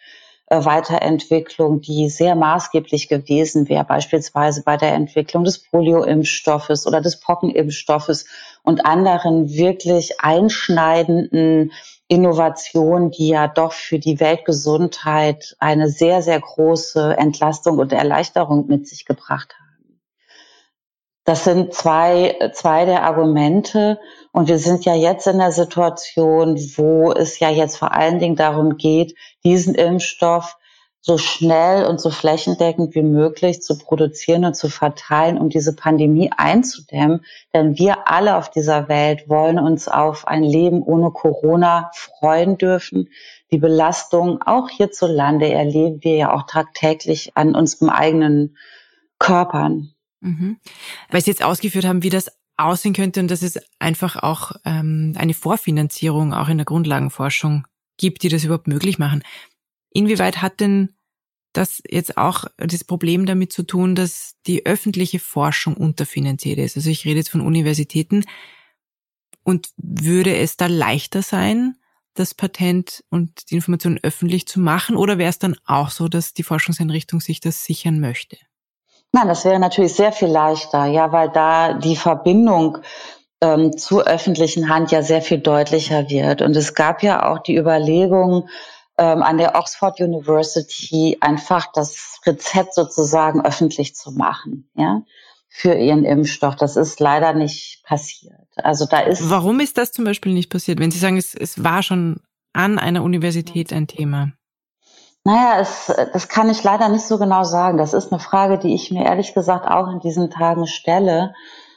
äh, 0.47 0.65
Weiterentwicklung, 0.65 1.81
die 1.81 2.09
sehr 2.11 2.37
maßgeblich 2.37 3.09
gewesen 3.09 3.69
wäre, 3.69 3.85
beispielsweise 3.85 4.63
bei 4.63 4.77
der 4.77 4.93
Entwicklung 4.93 5.45
des 5.45 5.59
Polio-Impfstoffes 5.59 6.87
oder 6.87 7.01
des 7.01 7.19
Pockenimpfstoffes 7.19 8.27
und 8.63 8.85
anderen 8.87 9.51
wirklich 9.51 10.21
einschneidenden 10.21 11.73
Innovation, 12.09 13.11
die 13.11 13.29
ja 13.29 13.49
doch 13.49 13.73
für 13.73 13.99
die 13.99 14.21
Weltgesundheit 14.21 15.57
eine 15.59 15.89
sehr, 15.89 16.23
sehr 16.23 16.41
große 16.41 17.17
Entlastung 17.17 17.79
und 17.79 17.93
Erleichterung 17.93 18.67
mit 18.67 18.87
sich 18.87 19.07
gebracht 19.07 19.55
haben. 19.55 19.65
Das 21.25 21.45
sind 21.45 21.73
zwei, 21.73 22.37
zwei 22.53 22.85
der 22.85 23.03
Argumente. 23.03 23.99
Und 24.31 24.49
wir 24.49 24.59
sind 24.59 24.85
ja 24.85 24.95
jetzt 24.95 25.27
in 25.27 25.39
der 25.39 25.53
Situation, 25.53 26.57
wo 26.77 27.13
es 27.13 27.39
ja 27.39 27.49
jetzt 27.49 27.79
vor 27.79 27.93
allen 27.93 28.19
Dingen 28.19 28.37
darum 28.37 28.77
geht, 28.77 29.15
diesen 29.43 29.75
Impfstoff 29.75 30.59
so 31.07 31.19
schnell 31.19 31.85
und 31.85 32.01
so 32.01 32.09
flächendeckend 32.09 32.95
wie 32.95 33.03
möglich 33.03 33.61
zu 33.61 33.77
produzieren 33.77 34.47
und 34.47 34.57
zu 34.57 34.71
verteilen, 34.71 35.37
um 35.37 35.51
diese 35.51 35.77
Pandemie 35.77 36.31
einzudämmen. 36.35 37.27
Denn 37.53 37.77
wir 37.77 38.09
alle 38.09 38.39
auf 38.39 38.51
dieser 38.51 38.89
Welt 38.89 39.29
wollen 39.29 39.59
uns 39.59 39.87
auf 39.87 40.27
ein 40.27 40.43
Leben 40.43 40.83
ohne 40.83 41.11
Corona 41.11 41.91
freuen 41.93 42.57
dürfen. 42.57 43.11
Die 43.51 43.59
Belastung 43.59 44.41
auch 44.41 44.71
hierzulande 44.71 45.53
erleben 45.53 46.03
wir 46.03 46.17
ja 46.17 46.33
auch 46.33 46.47
tagtäglich 46.47 47.33
an 47.37 47.55
unserem 47.55 47.91
eigenen 47.91 48.57
Körpern. 49.19 49.91
Mhm. 50.21 50.57
Weil 51.11 51.21
Sie 51.21 51.31
jetzt 51.31 51.45
ausgeführt 51.45 51.85
haben, 51.85 52.03
wie 52.03 52.09
das 52.09 52.33
aussehen 52.57 52.95
könnte 52.95 53.21
und 53.21 53.31
dass 53.31 53.43
es 53.43 53.59
einfach 53.79 54.17
auch 54.17 54.53
ähm, 54.65 55.13
eine 55.19 55.35
Vorfinanzierung 55.35 56.33
auch 56.33 56.49
in 56.49 56.57
der 56.57 56.65
Grundlagenforschung 56.65 57.67
gibt, 57.99 58.23
die 58.23 58.31
das 58.31 58.45
überhaupt 58.45 58.69
möglich 58.69 58.99
machen. 58.99 59.23
Inwieweit 59.95 60.43
hat 60.43 60.61
denn 60.61 60.95
das 61.55 61.81
jetzt 61.89 62.19
auch 62.19 62.45
das 62.59 62.85
Problem 62.85 63.25
damit 63.25 63.53
zu 63.53 63.63
tun, 63.63 63.95
dass 63.95 64.35
die 64.47 64.67
öffentliche 64.67 65.21
Forschung 65.21 65.77
unterfinanziert 65.77 66.59
ist? 66.59 66.77
Also 66.77 66.91
ich 66.91 67.07
rede 67.07 67.19
jetzt 67.19 67.31
von 67.31 67.41
Universitäten. 67.41 68.25
Und 69.45 69.69
würde 69.77 70.37
es 70.37 70.57
da 70.57 70.67
leichter 70.67 71.23
sein, 71.23 71.77
das 72.15 72.35
Patent 72.35 73.05
und 73.11 73.51
die 73.51 73.57
Information 73.57 74.01
öffentlich 74.03 74.47
zu 74.49 74.59
machen? 74.59 74.97
Oder 74.97 75.19
wäre 75.19 75.31
es 75.31 75.39
dann 75.39 75.57
auch 75.67 75.91
so, 75.91 76.09
dass 76.09 76.33
die 76.33 76.43
Forschungseinrichtung 76.43 77.21
sich 77.21 77.41
das 77.41 77.65
sichern 77.65 78.01
möchte? 78.01 78.37
Nein, 79.13 79.29
das 79.29 79.45
wäre 79.45 79.61
natürlich 79.61 79.95
sehr 79.95 80.13
viel 80.13 80.29
leichter, 80.29 80.87
ja, 80.87 81.13
weil 81.13 81.29
da 81.31 81.75
die 81.75 81.97
Verbindung 81.97 82.79
ähm, 83.41 83.77
zur 83.77 84.07
öffentlichen 84.07 84.69
Hand 84.69 84.91
ja 84.91 85.03
sehr 85.03 85.23
viel 85.23 85.39
deutlicher 85.39 86.09
wird. 86.09 86.43
Und 86.43 86.57
es 86.57 86.75
gab 86.75 87.03
ja 87.03 87.31
auch 87.31 87.39
die 87.39 87.57
Überlegung, 87.57 88.49
ähm, 88.97 89.23
an 89.23 89.39
der 89.39 89.57
Oxford 89.57 90.01
University 90.01 91.17
einfach 91.21 91.67
das 91.73 92.21
Rezept 92.25 92.75
sozusagen 92.75 93.45
öffentlich 93.45 93.95
zu 93.95 94.13
machen, 94.13 94.71
ja, 94.75 95.03
für 95.49 95.75
ihren 95.75 96.05
Impfstoff. 96.05 96.57
Das 96.57 96.77
ist 96.77 97.01
leider 97.01 97.33
nicht 97.33 97.83
passiert. 97.85 98.47
Also 98.57 98.87
da 98.87 99.01
ist. 99.01 99.29
Warum 99.29 99.61
ist 99.61 99.79
das 99.79 99.93
zum 99.93 100.05
Beispiel 100.05 100.33
nicht 100.33 100.51
passiert? 100.51 100.81
Wenn 100.81 100.91
Sie 100.91 100.99
sagen, 100.99 101.17
es, 101.17 101.35
es 101.35 101.63
war 101.63 101.83
schon 101.83 102.21
an 102.53 102.79
einer 102.79 103.03
Universität 103.03 103.73
ein 103.73 103.87
Thema. 103.87 104.33
Naja, 105.25 105.59
es, 105.61 105.93
das 106.13 106.29
kann 106.29 106.51
ich 106.51 106.63
leider 106.63 106.89
nicht 106.89 107.05
so 107.05 107.19
genau 107.19 107.45
sagen. 107.45 107.79
Das 107.79 107.95
ist 107.95 108.13
eine 108.13 108.21
Frage, 108.21 108.59
die 108.59 108.75
ich 108.75 108.91
mir 108.91 109.05
ehrlich 109.07 109.35
gesagt 109.35 109.67
auch 109.67 109.91
in 109.91 110.01
diesen 110.01 110.31
Tagen 110.31 110.67
stelle. 110.67 111.35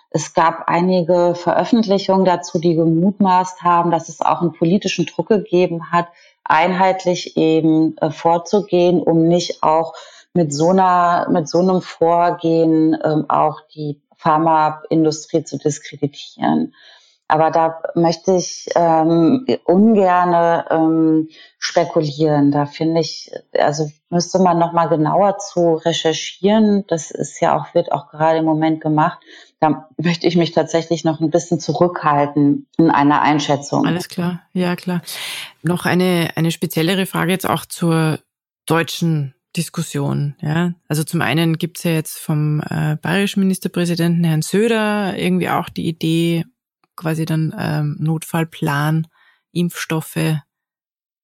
Es 0.09 0.34
gab 0.34 0.68
einige 0.68 1.34
Veröffentlichungen 1.36 2.26
dazu, 2.26 2.59
die 2.59 2.76
gemutmaßt 2.76 3.61
haben, 3.61 3.91
dass 3.91 4.09
es 4.09 4.22
auch 4.22 4.41
einen 4.41 4.53
politischen 4.53 5.05
Druck 5.05 5.28
gegeben 5.28 5.91
hat, 5.91 6.07
einheitlich 6.48 7.38
eben 7.38 7.98
äh, 7.98 8.12
vorzugehen, 8.12 9.02
um 9.02 9.28
nicht 9.28 9.64
auch 9.64 9.93
mit 10.34 10.54
so 10.54 10.70
einer, 10.70 11.28
mit 11.30 11.50
so 11.50 11.60
einem 11.60 11.82
Vorgehen 11.82 12.98
ähm, 13.04 13.26
auch 13.30 13.62
die 13.74 14.02
Pharmaindustrie 14.18 15.43
zu 15.43 15.58
diskreditieren. 15.58 16.74
Aber 17.30 17.52
da 17.52 17.82
möchte 17.94 18.36
ich 18.36 18.70
ähm, 18.76 19.46
ungerne 19.66 20.66
ähm, 20.70 21.28
spekulieren. 21.60 22.52
Da 22.52 22.66
finde 22.66 23.02
ich, 23.02 23.32
also 23.58 23.92
müsste 24.10 24.40
man 24.40 24.58
noch 24.58 24.72
mal 24.72 24.88
genauer 24.88 25.38
zu 25.38 25.76
recherchieren. 25.76 26.86
Das 26.88 27.12
ist 27.12 27.42
ja 27.42 27.58
auch 27.58 27.74
wird 27.74 27.92
auch 27.92 28.10
gerade 28.10 28.40
im 28.40 28.46
Moment 28.46 28.80
gemacht. 28.80 29.20
Da 29.60 29.90
möchte 29.98 30.28
ich 30.28 30.38
mich 30.38 30.52
tatsächlich 30.54 31.04
noch 31.04 31.20
ein 31.20 31.32
bisschen 31.32 31.60
zurückhalten 31.60 32.68
in 32.78 32.92
einer 32.92 33.22
Einschätzung. 33.22 33.86
Alles 33.86 34.08
klar, 34.08 34.42
ja 34.54 34.76
klar. 34.76 35.02
Noch 35.64 35.86
eine 35.86 36.30
eine 36.36 36.52
speziellere 36.52 37.08
Frage 37.08 37.32
jetzt 37.32 37.50
auch 37.50 37.66
zur 37.66 38.20
deutschen 38.68 39.34
Diskussion. 39.58 40.36
Ja, 40.42 40.74
also 40.88 41.04
zum 41.04 41.22
einen 41.22 41.58
gibt's 41.58 41.84
ja 41.84 41.92
jetzt 41.92 42.20
vom 42.20 42.62
äh, 42.70 42.96
bayerischen 43.02 43.42
Ministerpräsidenten 43.42 44.24
Herrn 44.24 44.44
Söder 44.44 45.18
irgendwie 45.18 45.50
auch 45.50 45.70
die 45.70 45.88
Idee, 45.88 46.46
quasi 46.98 47.26
dann 47.26 47.56
ähm, 47.58 47.95
Notfallplan, 48.00 49.08
Impfstoffe, 49.54 50.41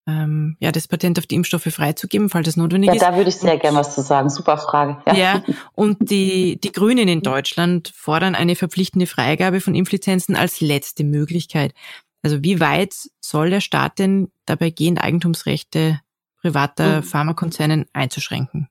ähm, 0.05 0.57
ja, 0.59 0.71
das 0.71 0.88
Patent 0.88 1.17
auf 1.17 1.28
die 1.28 1.36
Impfstoffe 1.36 1.63
freizugeben, 1.63 2.30
falls 2.30 2.47
es 2.47 2.57
notwendig 2.57 2.89
ja, 2.89 2.95
ist. 2.95 3.01
Ja, 3.01 3.11
da 3.11 3.17
würde 3.17 3.30
ich 3.30 3.38
sehr 3.38 3.57
gerne 3.57 3.78
was 3.78 3.95
zu 3.95 4.01
sagen. 4.01 4.30
Super 4.30 4.57
Frage. 4.57 4.97
Ja, 5.07 5.13
ja 5.13 5.43
und 5.74 6.09
die, 6.09 6.59
die 6.59 6.71
Grünen 6.71 7.07
in 7.07 7.21
Deutschland 7.21 7.91
fordern 7.95 8.36
eine 8.36 8.55
verpflichtende 8.55 9.07
Freigabe 9.07 9.61
von 9.61 9.76
Impflizenzen 9.76 10.36
als 10.36 10.61
letzte 10.61 11.03
Möglichkeit. 11.03 11.74
Also 12.21 12.43
wie 12.43 12.59
weit 12.59 12.93
soll 13.19 13.49
der 13.49 13.61
Staat 13.61 13.99
denn 13.99 14.32
dabei 14.45 14.69
gehen, 14.69 14.97
Eigentumsrechte 14.97 15.99
privater 16.41 16.97
mhm. 16.97 17.03
Pharmakonzernen 17.03 17.86
einzuschränken? 17.93 18.67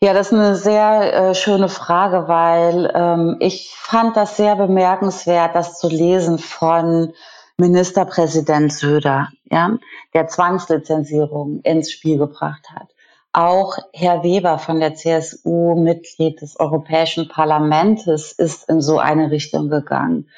Ja, 0.00 0.12
das 0.12 0.26
ist 0.26 0.34
eine 0.34 0.56
sehr 0.56 1.14
äh, 1.14 1.34
schöne 1.34 1.70
Frage, 1.70 2.28
weil 2.28 2.92
ähm, 2.94 3.36
ich 3.40 3.74
fand 3.76 4.14
das 4.16 4.36
sehr 4.36 4.54
bemerkenswert, 4.56 5.54
das 5.54 5.78
zu 5.78 5.88
lesen 5.88 6.38
von 6.38 7.14
Ministerpräsident 7.56 8.70
Söder, 8.74 9.28
ja, 9.50 9.78
der 10.12 10.28
Zwangslizenzierung 10.28 11.60
ins 11.62 11.90
Spiel 11.90 12.18
gebracht 12.18 12.68
hat. 12.74 12.88
Auch 13.32 13.78
Herr 13.94 14.22
Weber 14.22 14.58
von 14.58 14.80
der 14.80 14.94
CSU, 14.94 15.74
Mitglied 15.74 16.42
des 16.42 16.60
Europäischen 16.60 17.28
Parlaments, 17.28 18.06
ist 18.06 18.68
in 18.68 18.82
so 18.82 18.98
eine 18.98 19.30
Richtung 19.30 19.70
gegangen. 19.70 20.28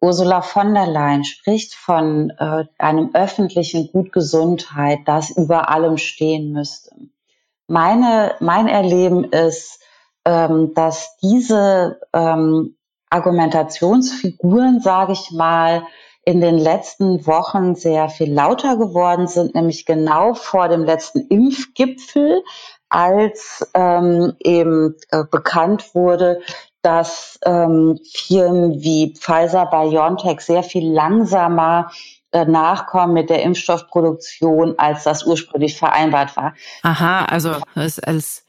Ursula 0.00 0.40
von 0.40 0.72
der 0.72 0.86
Leyen 0.86 1.24
spricht 1.24 1.74
von 1.74 2.30
äh, 2.38 2.64
einem 2.78 3.10
öffentlichen 3.12 3.90
Gut 3.92 4.10
Gesundheit, 4.10 5.00
das 5.04 5.30
über 5.30 5.68
allem 5.68 5.98
stehen 5.98 6.52
müsste. 6.52 6.96
Meine, 7.68 8.34
mein 8.40 8.68
Erleben 8.68 9.24
ist, 9.24 9.80
ähm, 10.24 10.74
dass 10.74 11.16
diese 11.22 12.00
ähm, 12.12 12.76
Argumentationsfiguren, 13.10 14.80
sage 14.80 15.12
ich 15.12 15.30
mal, 15.32 15.82
in 16.24 16.40
den 16.40 16.56
letzten 16.56 17.26
Wochen 17.26 17.74
sehr 17.74 18.08
viel 18.08 18.32
lauter 18.32 18.76
geworden 18.76 19.26
sind, 19.26 19.54
nämlich 19.54 19.86
genau 19.86 20.34
vor 20.34 20.68
dem 20.68 20.84
letzten 20.84 21.20
Impfgipfel, 21.26 22.42
als 22.88 23.68
ähm, 23.74 24.34
eben 24.40 24.96
äh, 25.10 25.24
bekannt 25.30 25.94
wurde, 25.94 26.40
dass 26.82 27.38
ähm, 27.44 27.98
Firmen 28.12 28.82
wie 28.82 29.14
Pfizer, 29.14 29.66
BioNTech 29.66 30.40
sehr 30.40 30.62
viel 30.62 30.92
langsamer 30.92 31.90
nachkommen 32.32 33.12
mit 33.12 33.30
der 33.30 33.42
Impfstoffproduktion, 33.42 34.78
als 34.78 35.04
das 35.04 35.24
ursprünglich 35.24 35.76
vereinbart 35.76 36.36
war. 36.36 36.54
Aha, 36.82 37.24
also 37.26 37.56
als, 37.74 37.98
als 37.98 38.46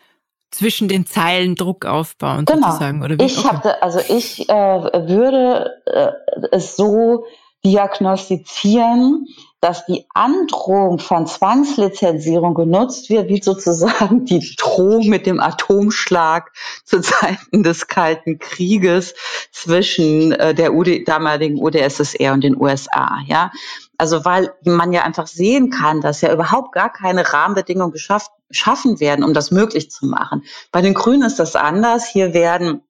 zwischen 0.51 0.87
den 0.87 1.05
Zeilen 1.05 1.55
Druck 1.55 1.85
aufbauen 1.85 2.45
genau. 2.45 2.67
sozusagen. 2.67 3.03
Oder 3.03 3.17
wie? 3.19 3.23
Ich 3.23 3.39
okay. 3.39 3.47
habe, 3.47 3.83
also 3.83 3.99
ich 3.99 4.47
äh, 4.49 4.53
würde 4.53 5.71
äh, 5.85 6.11
es 6.51 6.75
so 6.75 7.25
diagnostizieren, 7.65 9.25
dass 9.63 9.85
die 9.85 10.05
Androhung 10.13 10.99
von 10.99 11.25
Zwangslizenzierung 11.25 12.53
genutzt 12.53 13.09
wird, 13.09 13.29
wie 13.29 13.41
sozusagen 13.41 14.25
die 14.25 14.53
Drohung 14.57 15.07
mit 15.07 15.25
dem 15.25 15.39
Atomschlag 15.39 16.51
zu 16.83 16.99
Zeiten 16.99 17.63
des 17.63 17.87
Kalten 17.87 18.39
Krieges 18.39 19.15
zwischen 19.53 20.33
äh, 20.33 20.53
der 20.53 20.73
UD, 20.73 21.07
damaligen 21.07 21.63
UdSSR 21.63 22.33
und 22.33 22.43
den 22.43 22.59
USA. 22.59 23.19
Ja, 23.25 23.51
also 23.97 24.25
weil 24.25 24.51
man 24.65 24.91
ja 24.91 25.03
einfach 25.03 25.27
sehen 25.27 25.69
kann, 25.69 26.01
dass 26.01 26.19
ja 26.19 26.33
überhaupt 26.33 26.73
gar 26.73 26.91
keine 26.91 27.31
Rahmenbedingungen 27.31 27.93
geschafft, 27.93 28.31
schaffen 28.51 28.99
werden, 28.99 29.23
um 29.23 29.33
das 29.33 29.49
möglich 29.49 29.89
zu 29.89 30.07
machen. 30.07 30.43
Bei 30.73 30.81
den 30.81 30.93
Grünen 30.93 31.23
ist 31.23 31.39
das 31.39 31.55
anders. 31.55 32.05
Hier 32.05 32.33
werden 32.33 32.81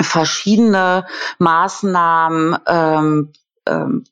verschiedene 0.00 1.06
Maßnahmen 1.38 2.58
ähm, 2.66 3.32
ähm, 3.66 4.04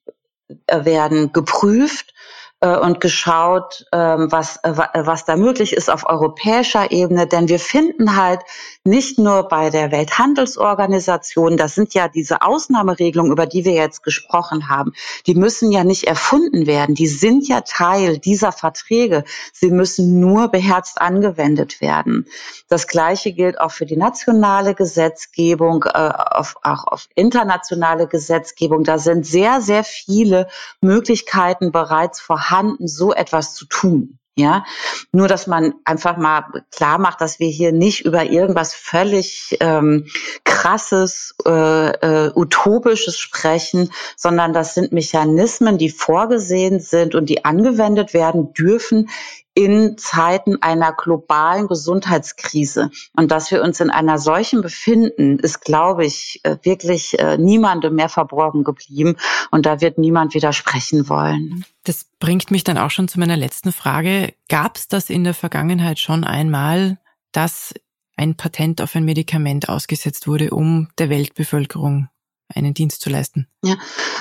werden 0.69 1.33
geprüft 1.33 2.15
äh, 2.61 2.79
und 2.79 3.01
geschaut, 3.01 3.85
ähm, 3.93 4.33
was, 4.33 4.57
äh, 4.63 4.73
was 4.75 5.27
da 5.27 5.37
möglich 5.37 5.75
ist 5.75 5.91
auf 5.91 6.09
europäischer 6.09 6.91
Ebene. 6.91 7.27
Denn 7.27 7.49
wir 7.49 7.59
finden 7.59 8.17
halt 8.17 8.41
nicht 8.83 9.19
nur 9.19 9.49
bei 9.49 9.69
der 9.69 9.93
Welthandelsorganisation, 9.93 11.59
das 11.59 11.75
sind 11.75 11.93
ja 11.93 12.09
diese 12.09 12.41
Ausnahmeregelungen, 12.41 13.31
über 13.31 13.45
die 13.45 13.67
wir 13.67 13.75
jetzt 13.75 14.03
gesprochen 14.03 14.71
haben, 14.71 14.93
die 15.27 15.35
müssen 15.35 15.71
ja 15.71 15.85
nicht 15.85 16.05
erfunden 16.05 16.67
werden. 16.67 16.95
Die 16.95 17.09
sind 17.09 17.47
ja 17.47 17.61
Teil 17.61 18.19
dieser 18.19 18.53
Verträge. 18.53 19.25
Sie 19.53 19.71
müssen 19.71 20.19
nur 20.19 20.49
beherzt 20.49 21.01
angewendet 21.01 21.83
werden. 21.83 22.27
Das 22.69 22.87
Gleiche 22.87 23.33
gilt 23.33 23.61
auch 23.61 23.71
für 23.71 23.85
die 23.85 23.99
nationale 23.99 24.75
Gesetzgebung, 24.75 25.85
äh, 25.85 25.91
auf, 25.91 26.57
auch 26.63 26.87
auf 26.87 27.09
internationale 27.15 28.07
Gesetzgebung. 28.07 28.83
Da 28.83 28.99
sind 28.99 29.27
sehr, 29.27 29.61
sehr 29.61 29.85
viele 29.85 30.49
Möglichkeiten 30.81 31.71
bereits 31.71 32.19
vorhanden, 32.19 32.46
so 32.81 33.13
etwas 33.13 33.55
zu 33.55 33.67
tun. 33.67 34.19
Ja, 34.39 34.67
nur 35.13 35.29
dass 35.29 35.47
man 35.47 35.73
einfach 35.87 36.19
mal 36.19 36.45
klar 36.71 36.99
macht, 36.99 37.23
dass 37.23 37.41
wir 37.41 37.49
hier 37.49 37.73
nicht 37.73 38.05
über 38.05 38.25
irgendwas 38.25 38.75
völlig 38.75 39.57
ähm, 39.61 40.09
krasses, 40.45 41.35
äh, 41.47 41.89
äh, 42.27 42.33
utopisches 42.35 43.19
sprechen, 43.19 43.91
sondern 44.15 44.53
das 44.53 44.75
sind 44.75 44.93
Mechanismen, 44.93 45.79
die 45.79 45.89
vorgesehen 45.89 46.81
sind 46.81 47.15
und 47.15 47.31
die 47.31 47.47
angewendet 47.47 48.13
werden 48.13 48.53
dürfen 48.53 49.09
in 49.57 49.97
Zeiten 49.97 50.61
einer 50.61 50.93
globalen 50.93 51.67
Gesundheitskrise. 51.67 52.91
Und 53.17 53.31
dass 53.31 53.51
wir 53.51 53.63
uns 53.63 53.81
in 53.81 53.89
einer 53.89 54.19
solchen 54.19 54.61
befinden, 54.61 55.39
ist, 55.39 55.63
glaube 55.63 56.05
ich, 56.05 56.41
äh, 56.43 56.59
wirklich 56.63 57.19
äh, 57.19 57.39
niemandem 57.39 57.95
mehr 57.95 58.11
verborgen 58.11 58.65
geblieben. 58.65 59.17
Und 59.51 59.65
da 59.65 59.81
wird 59.81 59.97
niemand 59.97 60.35
widersprechen 60.35 61.09
wollen. 61.09 61.65
Das 61.85 62.05
bringt 62.21 62.51
mich 62.51 62.65
dann 62.65 62.77
auch 62.77 62.91
schon 62.91 63.09
zu 63.09 63.19
meiner 63.19 63.39
letzten 63.39 63.73
Frage. 63.73 64.35
Gab 64.51 64.77
es 64.77 64.89
das 64.89 65.09
in 65.09 65.25
der 65.25 65.35
Vergangenheit 65.35 65.99
schon 65.99 66.23
einmal, 66.25 66.99
dass 67.33 67.73
ein 68.15 68.37
Patent 68.37 68.83
auf 68.83 68.95
ein 68.95 69.07
Medikament 69.07 69.71
ausgesetzt 69.71 70.29
wurde, 70.29 70.51
um 70.51 70.89
der 70.99 71.09
Weltbevölkerung 71.09 72.09
einen 72.55 72.75
Dienst 72.75 73.01
zu 73.01 73.11
leisten? 73.11 73.49
Ja, 73.63 73.75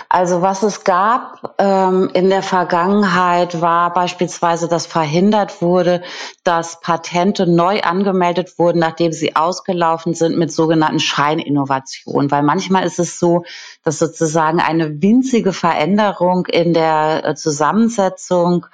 also 0.09 0.41
was 0.41 0.63
es 0.63 0.83
gab 0.83 1.55
ähm, 1.59 2.09
in 2.13 2.29
der 2.29 2.41
Vergangenheit 2.41 3.61
war 3.61 3.93
beispielsweise, 3.93 4.67
dass 4.67 4.87
verhindert 4.87 5.61
wurde, 5.61 6.01
dass 6.43 6.79
Patente 6.79 7.45
neu 7.45 7.81
angemeldet 7.81 8.57
wurden, 8.57 8.79
nachdem 8.79 9.11
sie 9.11 9.35
ausgelaufen 9.35 10.13
sind 10.13 10.37
mit 10.37 10.51
sogenannten 10.51 10.99
Schreininnovationen. 10.99 12.31
Weil 12.31 12.43
manchmal 12.43 12.85
ist 12.85 12.99
es 12.99 13.19
so, 13.19 13.43
dass 13.83 13.99
sozusagen 13.99 14.59
eine 14.59 15.01
winzige 15.01 15.53
Veränderung 15.53 16.47
in 16.47 16.73
der 16.73 17.23
äh, 17.23 17.35
Zusammensetzung 17.35 18.65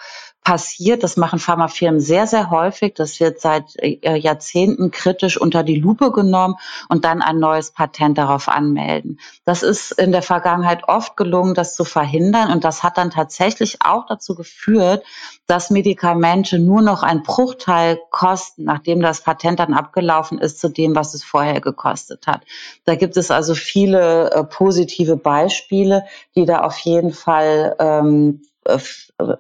passiert. 0.44 1.04
Das 1.04 1.18
machen 1.18 1.39
Pharmafirmen 1.39 2.00
sehr, 2.00 2.26
sehr 2.26 2.50
häufig. 2.50 2.96
Das 2.96 3.20
wird 3.20 3.39
seit 3.39 3.76
äh, 3.78 4.16
Jahrzehnten 4.18 4.92
kritisch 4.92 5.39
unter 5.39 5.64
die 5.64 5.80
Lupe 5.80 6.12
genommen 6.12 6.56
und 6.89 7.06
dann 7.06 7.22
ein 7.22 7.39
neues 7.39 7.72
Patent 7.72 8.18
darauf 8.18 8.48
anmelden. 8.48 9.20
Das 9.46 9.62
ist 9.62 9.92
in 9.92 10.12
der 10.12 10.24
Vergangenheit 10.24 10.84
oft 10.88 11.16
gelungen, 11.16 11.54
das 11.54 11.76
zu 11.76 11.84
verhindern. 11.86 12.52
Und 12.52 12.64
das 12.64 12.82
hat 12.82 12.98
dann 12.98 13.12
tatsächlich 13.12 13.78
auch 13.82 14.08
dazu 14.08 14.34
geführt, 14.36 15.04
dass 15.46 15.70
Medikamente 15.70 16.58
nur 16.58 16.82
noch 16.82 17.04
ein 17.04 17.24
Bruchteil 17.24 18.00
kosten, 18.10 18.64
nachdem 18.64 19.02
das 19.02 19.22
Patent 19.22 19.60
dann 19.60 19.74
abgelaufen 19.74 20.39
ist, 20.39 20.60
zu 20.60 20.70
dem, 20.70 20.96
was 20.96 21.14
es 21.14 21.24
vorher 21.24 21.62
gekostet 21.62 22.26
hat. 22.26 22.42
Da 22.86 22.96
gibt 22.96 23.16
es 23.16 23.30
also 23.30 23.54
viele 23.54 24.32
äh, 24.32 24.44
positive 24.44 25.18
Beispiele, 25.18 26.06
die 26.36 26.46
da 26.46 26.62
auf 26.62 26.78
jeden 26.80 27.14
Fall 27.14 27.76
ähm, 27.80 28.42
äh, 28.66 28.80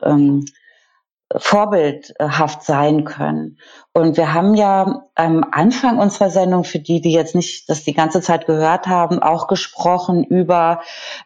ähm, 0.03 0.45
vorbildhaft 1.37 2.63
sein 2.63 3.03
können. 3.03 3.57
Und 3.93 4.15
wir 4.15 4.33
haben 4.33 4.53
ja 4.53 5.03
am 5.15 5.45
Anfang 5.51 5.99
unserer 5.99 6.29
Sendung, 6.29 6.63
für 6.63 6.79
die, 6.79 7.01
die 7.01 7.11
jetzt 7.11 7.35
nicht 7.35 7.69
das 7.69 7.83
die 7.83 7.93
ganze 7.93 8.21
Zeit 8.21 8.45
gehört 8.45 8.87
haben, 8.87 9.21
auch 9.21 9.47
gesprochen 9.47 10.23
über 10.23 10.79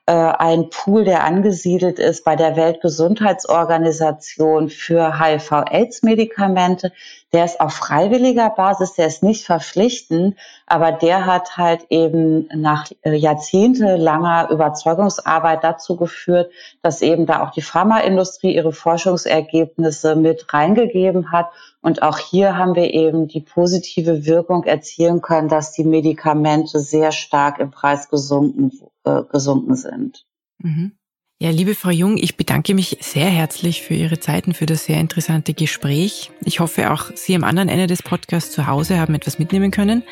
äh, 0.07 0.13
einen 0.13 0.71
Pool, 0.71 1.05
der 1.05 1.23
angesiedelt 1.23 1.99
ist 1.99 2.25
bei 2.25 2.35
der 2.35 2.55
Weltgesundheitsorganisation 2.55 4.69
für 4.69 5.19
HIV-Aids-Medikamente. 5.19 6.91
Der 7.33 7.45
ist 7.45 7.59
auf 7.59 7.73
freiwilliger 7.73 8.49
Basis, 8.49 8.93
der 8.93 9.05
ist 9.07 9.21
nicht 9.21 9.45
verpflichtend, 9.45 10.35
aber 10.65 10.91
der 10.91 11.27
hat 11.27 11.57
halt 11.57 11.85
eben 11.89 12.49
nach 12.55 12.89
äh, 13.03 13.13
jahrzehntelanger 13.13 14.49
Überzeugungsarbeit 14.49 15.63
dazu 15.63 15.97
geführt, 15.97 16.51
dass 16.81 17.03
eben 17.03 17.27
da 17.27 17.43
auch 17.43 17.51
die 17.51 17.61
Pharmaindustrie 17.61 18.55
ihre 18.55 18.71
Forschungsergebnisse 18.71 20.15
mit 20.15 20.51
reingegeben 20.51 21.31
hat. 21.31 21.51
Und 21.85 22.01
auch 22.01 22.17
hier 22.17 22.57
haben 22.57 22.73
wir 22.73 22.95
eben 22.95 23.27
die 23.27 23.41
positive 23.41 24.25
Wirkung 24.25 24.63
erzielen 24.63 25.21
können, 25.21 25.49
dass 25.49 25.71
die 25.71 25.83
Medikamente 25.83 26.79
sehr 26.79 27.11
stark 27.11 27.59
im 27.59 27.69
Preis 27.69 28.09
gesunken, 28.09 28.71
äh, 29.03 29.21
gesunken 29.21 29.75
sind. 29.75 30.25
Mhm. 30.57 30.97
Ja, 31.37 31.49
liebe 31.49 31.75
Frau 31.75 31.89
Jung, 31.89 32.17
ich 32.17 32.37
bedanke 32.37 32.73
mich 32.73 32.95
sehr 33.01 33.25
herzlich 33.25 33.81
für 33.81 33.93
Ihre 33.93 34.21
Zeit 34.21 34.47
und 34.47 34.55
für 34.55 34.65
das 34.65 34.85
sehr 34.85 35.01
interessante 35.01 35.53
Gespräch. 35.53 36.31
Ich 36.45 36.61
hoffe, 36.61 36.93
auch 36.93 37.11
Sie 37.13 37.35
am 37.35 37.43
anderen 37.43 37.67
Ende 37.67 37.87
des 37.87 38.01
Podcasts 38.01 38.53
zu 38.53 38.67
Hause 38.67 38.97
haben 38.97 39.15
etwas 39.15 39.37
mitnehmen 39.37 39.69
können. 39.69 40.03